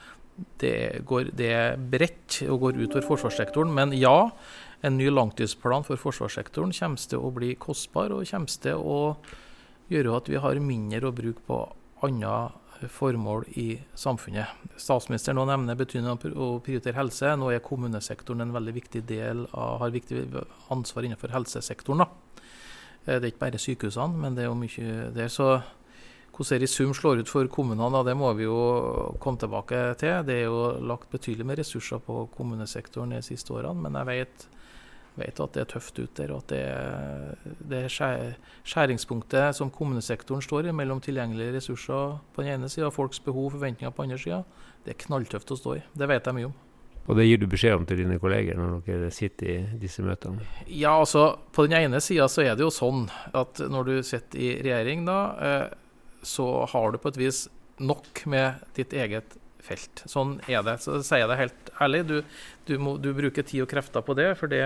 det, 0.62 0.74
går, 1.08 1.32
det 1.36 1.50
er 1.54 1.76
bredt 1.76 2.42
og 2.48 2.62
går 2.66 2.78
utover 2.84 3.06
forsvarssektoren. 3.10 3.74
Men 3.74 3.94
ja, 3.98 4.30
en 4.86 4.98
ny 4.98 5.10
langtidsplan 5.10 5.86
for 5.86 6.00
forsvarssektoren 6.00 6.72
kommer 6.76 7.10
til 7.10 7.24
å 7.24 7.34
bli 7.34 7.54
kostbar 7.58 8.14
og 8.14 8.26
kommer 8.30 8.62
til 8.62 8.78
å 8.78 9.02
gjøre 9.88 10.16
at 10.20 10.30
vi 10.30 10.40
har 10.40 10.62
mindre 10.62 11.08
å 11.08 11.16
bruke 11.16 11.44
på 11.48 11.60
andre 12.06 12.88
formål 12.94 13.48
i 13.58 13.72
samfunnet. 13.98 14.52
Statsministeren 14.78 15.40
nå 15.40 15.48
nevner 15.48 15.78
betydningen 15.78 16.14
av 16.14 16.38
å 16.38 16.60
prioritere 16.62 16.98
helse. 17.00 17.32
Nå 17.34 17.50
er 17.50 17.64
kommunesektoren 17.64 18.44
en 18.44 18.54
veldig 18.54 18.74
viktig 18.76 19.02
del 19.08 19.46
av, 19.50 19.80
har 19.82 19.94
viktig 19.94 20.28
ansvar 20.70 21.08
innenfor 21.08 21.34
helsesektoren. 21.34 22.04
da. 22.04 22.08
Eh, 23.08 23.16
det 23.16 23.24
er 23.24 23.32
ikke 23.32 23.46
bare 23.46 23.60
sykehusene, 23.62 24.20
men 24.20 24.36
det 24.36 24.44
er 24.44 24.50
jo 24.50 24.58
mye 24.58 25.08
der. 25.16 25.32
Så 25.32 25.48
hvordan 26.36 26.60
det 26.60 26.68
i 26.68 26.70
sum 26.70 26.92
slår 26.94 27.24
ut 27.24 27.30
for 27.32 27.48
kommunene, 27.50 28.04
det 28.06 28.14
må 28.16 28.30
vi 28.38 28.44
jo 28.44 29.14
komme 29.20 29.40
tilbake 29.40 29.80
til. 29.98 30.20
Det 30.26 30.36
er 30.36 30.46
jo 30.46 30.76
lagt 30.86 31.10
betydelig 31.10 31.46
med 31.46 31.58
ressurser 31.58 31.98
på 31.98 32.28
kommunesektoren 32.36 33.16
de 33.16 33.22
siste 33.22 33.52
årene, 33.52 33.74
men 33.82 33.98
jeg 33.98 34.06
vet, 34.06 34.46
vet 35.18 35.40
at 35.40 35.56
det 35.56 35.64
er 35.64 35.72
tøft 35.72 35.98
ut 35.98 36.14
der. 36.20 36.34
Og 36.36 36.44
at 36.44 36.54
det, 36.54 37.58
det 37.72 37.82
skjæringspunktet 37.90 39.56
som 39.56 39.72
kommunesektoren 39.74 40.44
står 40.44 40.68
i 40.68 40.76
mellom 40.76 41.00
tilgjengelige 41.00 41.56
ressurser 41.56 42.20
på 42.34 42.44
den 42.44 42.54
ene 42.54 42.70
sida 42.70 42.86
og 42.86 42.94
folks 42.94 43.20
behov 43.24 43.48
og 43.50 43.58
forventninger 43.58 43.90
på 43.90 44.06
den 44.06 44.12
andre 44.12 44.22
sida, 44.22 44.42
det 44.84 44.94
er 44.94 45.04
knalltøft 45.08 45.50
å 45.50 45.58
stå 45.58 45.78
i. 45.80 45.84
Det 45.98 46.12
vet 46.12 46.26
jeg 46.26 46.38
mye 46.38 46.52
om. 46.52 46.58
Og 47.08 47.16
det 47.16 47.24
gir 47.24 47.40
du 47.40 47.46
beskjed 47.48 47.78
om 47.78 47.86
til 47.88 48.02
dine 48.02 48.18
kolleger 48.20 48.58
når 48.58 48.82
dere 48.84 49.10
sitter 49.14 49.48
i 49.48 49.80
disse 49.80 50.04
møtene? 50.04 50.44
Ja, 50.68 50.92
altså 50.92 51.38
på 51.56 51.64
den 51.64 51.78
ene 51.80 52.02
sida 52.04 52.28
så 52.28 52.44
er 52.44 52.56
det 52.56 52.66
jo 52.66 52.72
sånn 52.74 53.06
at 53.32 53.62
når 53.64 53.88
du 53.88 53.94
sitter 54.04 54.42
i 54.44 54.50
regjering, 54.60 55.06
da, 55.08 55.18
eh, 55.40 55.66
så 56.22 56.66
har 56.68 56.92
du 56.92 57.00
på 57.00 57.12
et 57.14 57.20
vis 57.20 57.46
nok 57.80 58.26
med 58.28 58.60
ditt 58.76 58.92
eget 58.92 59.38
felt. 59.64 60.04
Sånn 60.08 60.36
er 60.50 60.62
det. 60.66 60.78
Så 60.84 61.00
sier 61.00 61.24
jeg 61.24 61.30
det 61.30 61.40
helt 61.40 61.72
ærlig. 61.80 62.04
Du, 62.08 62.16
du, 62.68 62.74
må, 62.82 62.96
du 63.00 63.10
bruker 63.16 63.46
tid 63.46 63.64
og 63.64 63.70
krefter 63.72 64.04
på 64.04 64.16
det, 64.18 64.30
for 64.40 64.50
det 64.52 64.62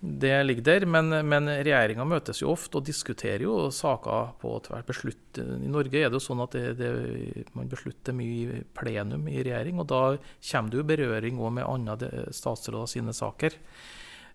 det 0.00 0.32
ligger 0.46 0.64
der, 0.64 0.84
men, 0.88 1.12
men 1.28 1.48
regjeringa 1.50 2.06
møtes 2.08 2.38
jo 2.40 2.54
ofte 2.54 2.78
og 2.80 2.86
diskuterer 2.88 3.44
jo 3.44 3.68
saker 3.74 4.30
på 4.40 4.54
tvert 4.64 4.88
beslutt. 4.88 5.40
I 5.42 5.68
Norge 5.68 6.00
er 6.00 6.08
det 6.08 6.16
jo 6.16 6.24
sånn 6.24 6.40
at 6.40 6.56
det, 6.56 6.70
det, 6.78 7.44
man 7.52 7.68
beslutter 7.68 8.16
mye 8.16 8.60
i 8.60 8.62
plenum 8.76 9.28
i 9.28 9.42
regjering, 9.44 9.82
og 9.82 9.90
da 9.92 10.02
kommer 10.16 10.72
det 10.72 10.80
jo 10.80 10.86
berøring 10.88 11.42
òg 11.44 11.52
med 11.58 11.68
andre 11.68 12.24
statsråder 12.32 12.88
sine 12.94 13.12
saker. 13.16 13.58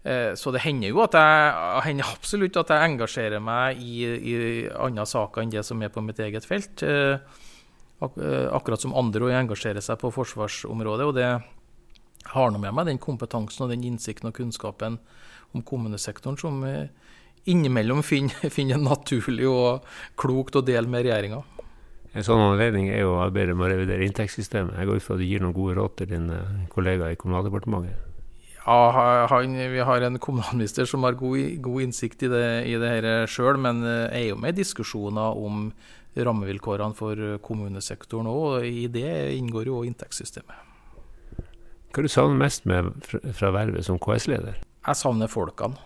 Eh, 0.05 0.35
så 0.37 0.53
det 0.53 0.61
hender 0.67 0.93
jo 0.93 1.01
at 1.01 1.17
jeg 1.17 1.81
hender 1.87 2.13
absolutt 2.13 2.61
at 2.61 2.69
jeg 2.69 2.91
engasjerer 2.91 3.41
meg 3.41 3.81
i, 3.81 4.05
i 4.05 4.37
andre 4.69 5.09
saker 5.09 5.41
enn 5.41 5.57
det 5.57 5.65
som 5.65 5.81
er 5.81 5.89
på 5.89 6.05
mitt 6.05 6.21
eget 6.21 6.45
felt. 6.45 6.85
Eh, 6.85 7.17
eh, 8.05 8.47
akkurat 8.53 8.85
som 8.85 8.93
andre 8.93 9.33
engasjerer 9.41 9.81
seg 9.81 9.97
på 9.97 10.13
forsvarsområdet. 10.13 11.09
og 11.09 11.17
det 11.17 11.31
har 12.35 12.51
nå 12.51 12.61
med 12.61 12.73
meg 12.73 12.87
den 12.89 13.01
kompetansen 13.01 13.65
og 13.65 13.73
den 13.73 13.85
innsikten 13.85 14.29
og 14.29 14.37
kunnskapen 14.37 14.99
om 15.55 15.63
kommunesektoren 15.65 16.37
som 16.37 16.61
innimellom 17.45 18.03
finner, 18.03 18.49
finner 18.57 18.81
naturlig 18.81 19.47
og 19.49 19.85
klokt 20.19 20.57
å 20.59 20.65
dele 20.65 20.89
med 20.91 21.07
regjeringa. 21.07 21.43
En 22.15 22.23
sånn 22.23 22.39
anledning 22.39 22.87
er 22.93 23.01
jo 23.03 23.17
arbeidet 23.19 23.57
med 23.57 23.67
å 23.67 23.71
revidere 23.73 24.05
inntektssystemet. 24.07 24.77
Jeg 24.79 24.87
går 24.87 25.01
ut 25.01 25.03
fra 25.03 25.17
at 25.17 25.21
du 25.21 25.27
gir 25.27 25.41
noen 25.43 25.55
gode 25.55 25.75
råd 25.75 25.97
til 25.99 26.13
din 26.13 26.29
eh, 26.31 26.61
kollega 26.71 27.09
i 27.11 27.17
Kommunaldepartementet? 27.19 28.13
Ja, 28.65 29.25
han, 29.29 29.57
Vi 29.73 29.83
har 29.83 30.01
en 30.01 30.17
kommunalminister 30.17 30.87
som 30.89 31.03
har 31.03 31.19
god, 31.19 31.59
god 31.61 31.83
innsikt 31.83 32.23
i 32.23 32.29
det, 32.31 32.45
i 32.71 32.79
det 32.79 32.93
her 32.93 33.27
sjøl, 33.27 33.59
men 33.59 33.83
eh, 33.83 34.15
er 34.15 34.23
jo 34.29 34.39
med 34.39 34.55
i 34.55 34.61
diskusjoner 34.61 35.35
om 35.35 35.67
rammevilkårene 36.15 36.95
for 36.95 37.19
kommunesektoren 37.43 38.31
òg. 38.31 38.45
Og 38.47 38.69
I 38.69 38.87
det 38.87 39.11
inngår 39.35 39.67
jo 39.67 39.83
inntektssystemet. 39.83 40.63
Hva 41.91 42.03
du 42.03 42.11
savner 42.11 42.39
mest 42.39 42.63
med 42.67 42.95
fra 43.35 43.51
vervet 43.55 43.87
som 43.87 43.99
KS-leder? 43.99 44.63
Jeg 44.85 44.99
savner 44.99 45.31
folkene. 45.31 45.81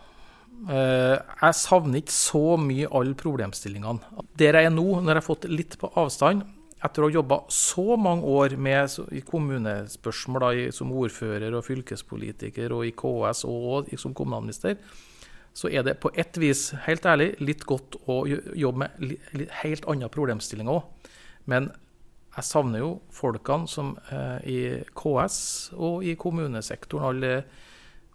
Eh, 0.68 1.16
jeg 1.16 1.56
savner 1.56 2.02
ikke 2.02 2.16
så 2.16 2.58
mye 2.60 2.90
alle 2.96 3.16
problemstillingene. 3.18 4.24
Der 4.40 4.58
jeg 4.60 4.70
er 4.70 4.74
nå, 4.74 4.88
når 5.00 5.14
jeg 5.14 5.22
har 5.22 5.28
fått 5.28 5.48
litt 5.52 5.78
på 5.80 5.92
avstand, 6.00 6.44
etter 6.80 7.04
å 7.04 7.10
ha 7.10 7.16
jobba 7.18 7.42
så 7.52 7.96
mange 8.00 8.28
år 8.28 8.56
med, 8.60 8.96
i 9.16 9.24
kommunespørsmål 9.28 10.70
som 10.76 10.92
ordfører 10.96 11.56
og 11.56 11.66
fylkespolitiker 11.68 12.72
og 12.76 12.86
i 12.88 12.94
KS 12.96 13.44
og 13.48 13.92
som 14.00 14.16
kommunalminister, 14.16 14.78
så 15.56 15.72
er 15.72 15.84
det 15.84 15.98
på 16.00 16.12
ett 16.16 16.38
vis, 16.40 16.70
helt 16.86 17.08
ærlig, 17.10 17.34
litt 17.44 17.66
godt 17.68 17.98
å 18.08 18.22
jobbe 18.28 18.86
med 18.86 19.50
helt 19.64 19.88
andre 19.92 20.12
problemstillinger 20.14 20.78
òg. 20.78 21.10
Men 21.52 21.72
jeg 22.36 22.48
savner 22.48 22.84
jo 22.84 22.92
folkene 23.12 23.68
som 23.68 23.96
eh, 24.14 24.38
i 24.48 24.60
KS 24.96 25.40
og 25.76 26.06
i 26.08 26.14
kommunesektoren. 26.20 27.10
alle 27.10 27.34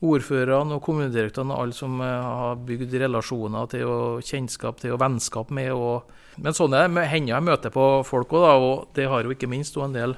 ordførerne 0.05 0.77
og 0.77 0.83
kommunedirektørene 0.85 1.55
og 1.55 1.65
alle 1.65 1.77
som 1.77 2.01
eh, 2.05 2.29
har 2.29 2.61
bygd 2.67 2.95
relasjoner 3.05 3.71
til 3.73 3.89
og 3.89 4.27
kjennskap 4.27 4.83
til 4.83 4.95
og 4.97 5.01
vennskap 5.03 5.53
med. 5.55 5.73
Og, 5.73 6.11
men 6.37 6.53
det. 6.53 6.85
Hender 7.11 7.35
jeg 7.35 7.47
møter 7.49 7.75
på 7.75 7.89
folk 8.07 8.35
òg, 8.37 8.69
og 8.69 8.89
det 8.97 9.09
har 9.11 9.25
jo 9.25 9.35
ikke 9.35 9.51
minst 9.51 9.77
en 9.77 9.97
del 9.97 10.17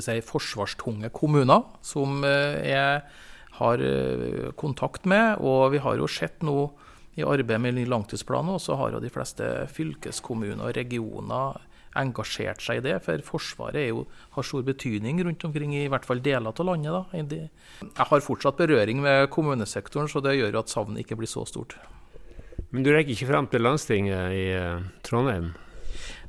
si, 0.00 0.20
forsvarstunge 0.24 1.12
kommuner 1.12 1.66
som 1.84 2.22
eh, 2.24 2.62
jeg 2.72 3.02
har 3.58 3.84
eh, 3.84 4.52
kontakt 4.56 5.04
med. 5.04 5.40
Og 5.40 5.72
vi 5.74 5.82
har 5.82 5.98
jo 6.00 6.08
sett 6.10 6.42
nå 6.42 6.70
i 7.20 7.26
arbeidet 7.26 7.60
med 7.60 7.76
ny 7.76 7.84
langtidsplan, 7.88 8.48
så 8.60 8.78
har 8.80 8.94
jo 8.94 9.02
de 9.02 9.12
fleste 9.12 9.44
fylkeskommuner 9.74 10.70
og 10.70 10.76
regioner 10.78 11.60
engasjert 11.98 12.62
seg 12.64 12.80
i 12.80 12.84
det. 12.88 12.98
For 13.04 13.24
Forsvaret 13.26 13.88
jo, 13.88 14.04
har 14.36 14.46
stor 14.46 14.64
betydning 14.66 15.22
rundt 15.26 15.44
omkring 15.48 15.74
i 15.76 15.88
hvert 15.92 16.06
fall 16.08 16.22
deler 16.24 16.52
av 16.52 16.68
landet. 16.68 16.92
Da. 17.12 17.24
Jeg 17.82 18.08
har 18.12 18.24
fortsatt 18.24 18.60
berøring 18.60 19.02
med 19.04 19.28
kommunesektoren, 19.34 20.10
så 20.10 20.22
det 20.24 20.38
gjør 20.38 20.62
at 20.62 20.72
savnet 20.72 21.04
ikke 21.04 21.20
blir 21.20 21.30
så 21.30 21.44
stort. 21.48 21.76
Men 22.72 22.86
du 22.86 22.92
rekker 22.92 23.12
ikke 23.14 23.28
fram 23.28 23.48
til 23.52 23.64
landstinget 23.64 24.36
i 24.36 24.46
uh, 24.56 24.84
Trondheim? 25.04 25.52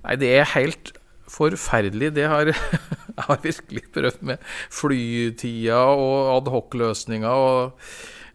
Nei, 0.04 0.18
det 0.20 0.34
er 0.36 0.50
helt 0.58 0.92
forferdelig. 1.32 2.12
Det 2.18 2.28
har 2.28 2.52
jeg 3.18 3.28
har 3.28 3.40
virkelig 3.44 3.86
prøvd 3.94 4.28
med 4.28 4.44
flytida 4.74 5.80
og 5.94 6.34
adhoc-løsninger 6.40 7.46
og 7.48 7.88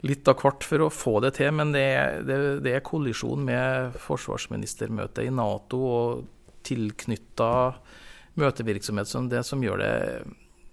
litt 0.06 0.28
av 0.30 0.38
hvert 0.38 0.64
for 0.66 0.86
å 0.86 0.92
få 0.94 1.18
det 1.24 1.34
til. 1.40 1.52
Men 1.58 1.74
det, 1.74 1.86
det, 2.28 2.38
det 2.64 2.76
er 2.78 2.86
kollisjon 2.86 3.44
med 3.44 3.96
forsvarsministermøtet 4.04 5.26
i 5.26 5.34
Nato 5.34 5.82
og 5.84 6.26
tilknytta 6.68 7.50
møtevirksomhet 8.38 9.10
som 9.10 9.28
det 9.32 9.42
som 9.46 9.62
gjør 9.64 9.82
det 9.82 9.94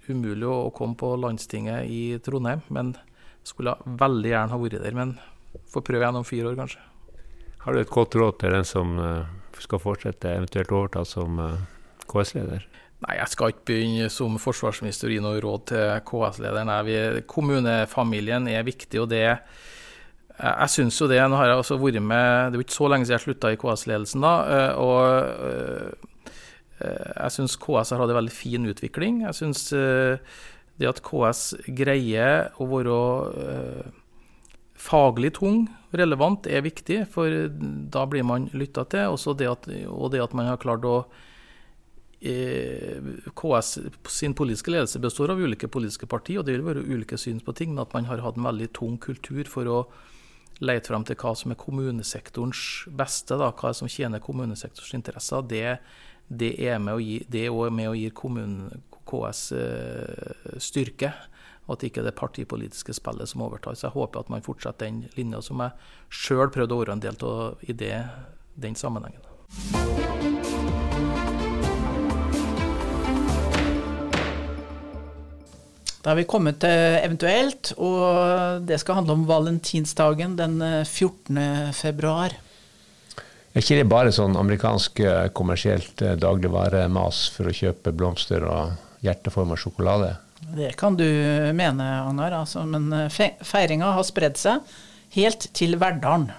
umulig 0.10 0.47
å 0.47 0.71
komme 0.75 0.97
på 0.99 1.15
landstinget 1.17 1.89
i 1.89 2.17
Trondheim. 2.23 2.62
Men 2.69 2.93
skulle 3.45 3.75
veldig 3.86 4.31
gjerne 4.31 4.53
ha 4.53 4.62
vært 4.62 4.84
der. 4.84 4.97
Men 4.97 5.15
får 5.73 5.86
prøve 5.88 6.03
igjen 6.03 6.21
om 6.21 6.27
fire 6.27 6.51
år, 6.51 6.60
kanskje. 6.60 6.84
Har 7.65 7.73
du 7.73 7.81
et 7.81 7.93
godt 7.93 8.15
råd 8.17 8.39
til 8.41 8.53
den 8.53 8.67
som 8.67 8.97
eh, 9.01 9.36
skal 9.62 9.81
fortsette, 9.81 10.36
eventuelt 10.38 10.73
overta 10.73 11.05
som 11.08 11.39
eh, 11.41 11.62
KS-leder? 12.05 12.65
Nei, 13.05 13.15
jeg 13.19 13.31
skal 13.34 13.51
ikke 13.51 13.65
begynne 13.71 14.10
som 14.13 14.38
forsvarsminister 14.41 15.10
å 15.10 15.15
gi 15.15 15.23
noe 15.23 15.41
råd 15.43 15.65
til 15.71 16.03
KS-lederen. 16.08 17.25
Kommunefamilien 17.29 18.47
er 18.53 18.65
viktig, 18.65 19.01
og 19.01 19.10
det 19.12 19.25
jeg 20.39 20.71
syns 20.74 21.00
jo 21.02 21.08
det. 21.12 21.21
Nå 21.30 21.38
har 21.39 21.52
jeg 21.52 21.62
også 21.62 21.78
vært 21.80 22.02
med 22.04 22.52
Det 22.52 22.58
er 22.58 22.60
jo 22.60 22.65
ikke 22.65 22.78
så 22.78 22.89
lenge 22.91 23.08
siden 23.08 23.17
jeg 23.17 23.26
slutta 23.26 23.52
i 23.54 23.60
KS-ledelsen, 23.62 24.26
da. 24.26 24.34
Eh, 24.56 24.74
og 24.84 24.98
jeg 26.86 27.32
syns 27.32 27.56
KS 27.56 27.93
har 27.95 28.02
hatt 28.04 28.12
en 28.12 28.19
veldig 28.19 28.36
fin 28.36 28.65
utvikling. 28.67 29.21
Jeg 29.24 29.38
syns 29.38 29.69
det 29.71 30.89
at 30.89 31.00
KS 31.08 31.54
greier 31.71 32.50
å 32.60 32.67
være 32.67 32.98
faglig 34.86 35.32
tung, 35.39 35.65
relevant, 35.95 36.48
er 36.48 36.65
viktig, 36.65 37.06
for 37.12 37.48
da 37.93 38.04
blir 38.10 38.26
man 38.28 38.50
lytta 38.54 38.84
til. 38.91 39.15
Det 39.39 39.48
at, 39.50 39.69
og 39.88 40.12
det 40.13 40.24
at 40.24 40.36
man 40.36 40.52
har 40.52 40.60
klart 40.62 40.86
å 40.88 40.98
eh, 42.19 43.00
KS 43.38 43.78
sin 44.12 44.36
politiske 44.38 44.74
ledelse 44.74 45.02
består 45.04 45.34
av 45.34 45.41
ulike 45.41 45.69
politiske 45.71 46.10
partier, 46.12 46.41
og 46.41 46.48
det 46.48 46.58
vil 46.58 46.67
være 46.67 46.86
ulike 46.86 47.19
syns 47.21 47.45
på 47.45 47.56
ting, 47.58 47.74
men 47.74 47.86
at 47.86 47.95
man 47.95 48.10
har 48.10 48.24
hatt 48.26 48.39
en 48.39 48.50
veldig 48.50 48.71
tung 48.76 49.00
kultur 49.02 49.48
for 49.50 49.71
å 49.71 49.80
lete 50.63 50.91
fram 50.91 51.05
til 51.07 51.17
hva 51.19 51.33
som 51.35 51.51
er 51.51 51.59
kommunesektorens 51.59 52.85
beste, 52.95 53.37
da, 53.39 53.51
hva 53.51 53.73
som 53.75 53.91
tjener 53.91 54.23
kommunesektorens 54.23 54.95
interesser, 54.97 55.45
det, 55.51 55.77
det 56.27 56.53
er 56.63 56.79
med 56.79 56.95
å 56.95 57.03
gi, 57.03 57.19
det 57.31 57.47
er 57.47 57.71
med 57.75 57.91
å 57.91 57.97
gi 57.97 58.09
kommunen, 58.15 58.83
KS 59.05 59.41
eh, 59.53 60.55
styrke 60.57 61.11
og 61.65 61.75
at 61.75 61.81
det 61.81 61.91
ikke 61.91 62.05
det 62.05 62.15
partipolitiske 62.17 62.93
spillet 62.93 63.29
som 63.29 63.41
overtar. 63.45 63.73
Så 63.73 63.87
jeg 63.87 63.95
håper 63.97 64.21
at 64.21 64.31
man 64.33 64.45
fortsetter 64.45 64.85
den 64.85 65.05
linja 65.17 65.41
som 65.45 65.61
jeg 65.65 65.73
sjøl 66.13 66.49
prøvde 66.53 66.77
å 66.77 66.81
være 66.83 66.97
en 66.97 67.05
del 67.05 67.17
av 67.25 67.65
i 67.65 67.73
det, 67.73 67.93
den 68.53 68.77
sammenhengen. 68.77 69.21
Da 76.05 76.11
har 76.11 76.19
vi 76.19 76.23
kommet 76.29 76.59
til 76.61 76.99
eventuelt, 77.01 77.71
og 77.81 78.61
det 78.69 78.77
skal 78.77 78.99
handle 78.99 79.15
om 79.15 79.23
valentinsdagen 79.25 80.35
den 80.37 80.59
14. 80.61 81.39
Eh, 81.41 81.71
februar. 81.73 82.35
Er 83.17 83.63
ikke 83.63 83.79
det 83.79 83.87
bare 83.89 84.11
sånn 84.13 84.37
amerikansk 84.37 85.01
eh, 85.01 85.23
kommersielt 85.33 86.03
eh, 86.05 86.13
dagligvaremas 86.21 87.23
for 87.33 87.49
å 87.49 87.55
kjøpe 87.57 87.95
blomster 87.97 88.45
og 88.45 89.01
hjerteforma 89.01 89.57
sjokolade? 89.57 90.11
Det 90.53 90.75
kan 90.77 90.93
du 90.93 91.07
mene, 91.57 91.89
Agnar. 92.03 92.37
Altså, 92.43 92.67
men 92.69 93.09
feiringa 93.09 93.95
har 93.97 94.05
spredd 94.05 94.37
seg 94.37 94.77
helt 95.17 95.49
til 95.57 95.73
Verdalen. 95.81 96.29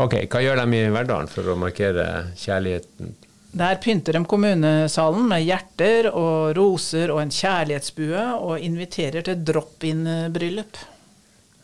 Ok, 0.00 0.22
Hva 0.24 0.40
gjør 0.40 0.64
de 0.64 0.80
i 0.86 0.88
Verdalen 0.96 1.28
for 1.28 1.52
å 1.52 1.60
markere 1.68 2.30
kjærligheten? 2.40 3.12
Der 3.58 3.80
pynter 3.82 4.14
de 4.14 4.22
kommunesalen 4.28 5.24
med 5.30 5.42
hjerter 5.42 6.10
og 6.12 6.54
roser 6.58 7.10
og 7.10 7.22
en 7.24 7.32
kjærlighetsbue, 7.34 8.22
og 8.38 8.62
inviterer 8.62 9.24
til 9.26 9.42
drop-in-bryllup. 9.48 10.78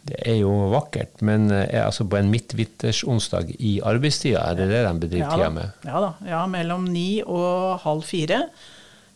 Det 0.04 0.18
er 0.28 0.36
jo 0.42 0.50
vakkert, 0.72 1.22
men 1.24 1.46
eh, 1.48 1.64
er 1.70 1.86
altså 1.86 2.04
på 2.04 2.18
en 2.18 2.28
midtvintersonsdag 2.32 3.54
i 3.56 3.78
arbeidstida, 3.88 4.42
er 4.50 4.58
det 4.58 4.66
det 4.72 4.82
de 4.84 4.92
bedriver 5.00 5.24
ja, 5.24 5.36
tida 5.38 5.52
med? 5.54 5.78
Ja 5.86 6.02
da. 6.02 6.10
Ja, 6.28 6.42
mellom 6.50 6.84
ni 6.92 7.22
og 7.22 7.78
halv 7.86 8.04
fire. 8.04 8.42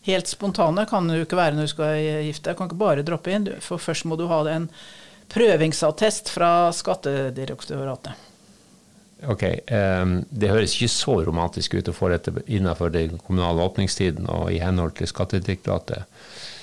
Helt 0.07 0.31
spontane 0.31 0.87
kan 0.89 1.11
du 1.11 1.19
ikke 1.19 1.37
være 1.37 1.57
når 1.57 1.67
du 1.67 1.73
skal 1.75 1.99
gifte 2.25 2.49
deg. 2.49 2.57
Kan 2.57 2.71
ikke 2.71 2.79
bare 2.79 3.05
droppe 3.05 3.35
inn. 3.35 3.45
For 3.61 3.81
først 3.81 4.07
må 4.09 4.17
du 4.17 4.25
ha 4.31 4.39
en 4.49 4.69
prøvingsattest 5.29 6.31
fra 6.33 6.71
Skattedirektoratet. 6.73 8.28
Ok, 9.27 9.43
um, 9.43 10.13
Det 10.29 10.51
høres 10.51 10.77
ikke 10.77 10.91
så 10.93 11.15
romantisk 11.27 11.73
ut 11.75 11.89
å 11.91 11.95
få 11.95 12.11
dette 12.13 12.31
innenfor 12.47 12.93
den 12.93 13.17
kommunale 13.19 13.65
åpningstiden 13.67 14.29
og 14.31 14.47
i 14.53 14.61
henhold 14.63 14.95
til 14.95 15.09
Skattedirektoratet. 15.11 16.07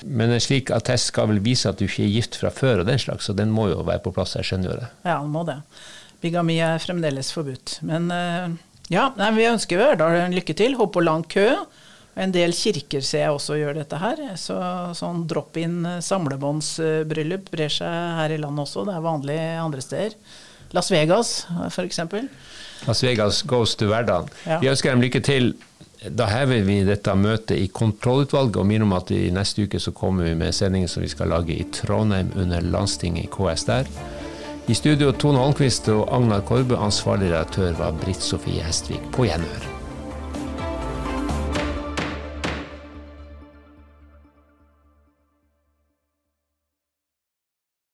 Men 0.07 0.33
en 0.33 0.41
slik 0.41 0.73
attest 0.73 1.11
skal 1.13 1.29
vel 1.33 1.43
vise 1.45 1.69
at 1.69 1.81
du 1.81 1.85
ikke 1.85 2.07
er 2.07 2.15
gift 2.15 2.39
fra 2.41 2.53
før, 2.55 2.81
og 2.81 2.89
den 2.89 3.01
slags, 3.01 3.29
så 3.29 3.37
den 3.37 3.53
må 3.53 3.69
jo 3.73 3.85
være 3.85 4.05
på 4.05 4.15
plass. 4.17 4.37
Jeg 4.39 4.49
skjønner 4.49 4.71
jo 4.71 4.79
det. 4.81 4.89
Ja, 5.05 5.19
den 5.21 5.33
må 5.35 5.45
det. 5.49 5.59
Bigami 6.25 6.57
er 6.65 6.81
fremdeles 6.81 7.33
forbudt. 7.37 7.79
Men 7.85 8.09
uh, 8.13 8.55
ja, 8.93 9.11
nei, 9.19 9.33
vi 9.37 9.51
ønsker 9.51 9.83
Ørdal 9.91 10.33
lykke 10.33 10.57
til. 10.57 10.79
Håper 10.79 10.97
på 10.97 11.05
lang 11.05 11.27
kø. 11.29 11.51
En 12.17 12.33
del 12.33 12.55
kirker 12.57 13.05
ser 13.05 13.27
jeg 13.27 13.37
også 13.37 13.59
gjør 13.61 13.77
dette 13.83 14.01
her. 14.01 14.23
Så, 14.41 14.57
sånn 14.97 15.27
drop-in 15.29 15.83
eh, 15.85 16.03
samlebåndsbryllup 16.05 17.51
brer 17.53 17.73
seg 17.73 17.93
her 18.21 18.33
i 18.33 18.39
landet 18.41 18.65
også. 18.65 18.87
Det 18.89 18.95
er 18.97 19.05
vanlig 19.05 19.37
andre 19.61 19.85
steder. 19.85 20.17
Las 20.73 20.91
Vegas 20.91 21.47
f.eks. 21.71 22.01
Las 22.87 23.03
Vegas 23.03 23.43
goes 23.43 23.77
to 23.77 23.89
Verdal. 23.91 24.29
Ja. 24.47 24.59
Vi 24.61 24.71
ønsker 24.71 24.91
dem 24.91 25.05
lykke 25.05 25.21
til. 25.21 25.55
Da 26.07 26.27
hever 26.29 26.63
vi 26.67 26.83
dette 26.87 27.15
møtet 27.19 27.57
i 27.57 27.71
kontrollutvalget 27.73 28.59
og 28.61 28.67
minner 28.69 28.87
om 28.87 28.93
at 28.99 29.11
i 29.17 29.31
neste 29.35 29.65
uke 29.65 29.81
så 29.81 29.95
kommer 29.97 30.29
vi 30.29 30.35
med 30.39 30.55
sendingen 30.55 30.91
som 30.93 31.03
vi 31.03 31.09
skal 31.11 31.33
lage 31.33 31.57
i 31.57 31.65
Trondheim 31.73 32.31
under 32.37 32.61
landstinget 32.61 33.25
i 33.25 33.33
KS 33.33 33.65
der. 33.71 33.89
I 34.69 34.75
studio 34.75 35.13
Tone 35.13 35.39
Holmquist 35.39 35.89
og 35.89 36.11
Agnar 36.15 36.43
Korbe, 36.47 36.77
ansvarlig 36.77 37.31
redaktør 37.31 37.73
var 37.79 37.97
Britt 38.03 38.23
Sofie 38.23 38.67
Hestvik. 38.67 39.03
På 39.15 39.25
gjenhør. 39.25 39.76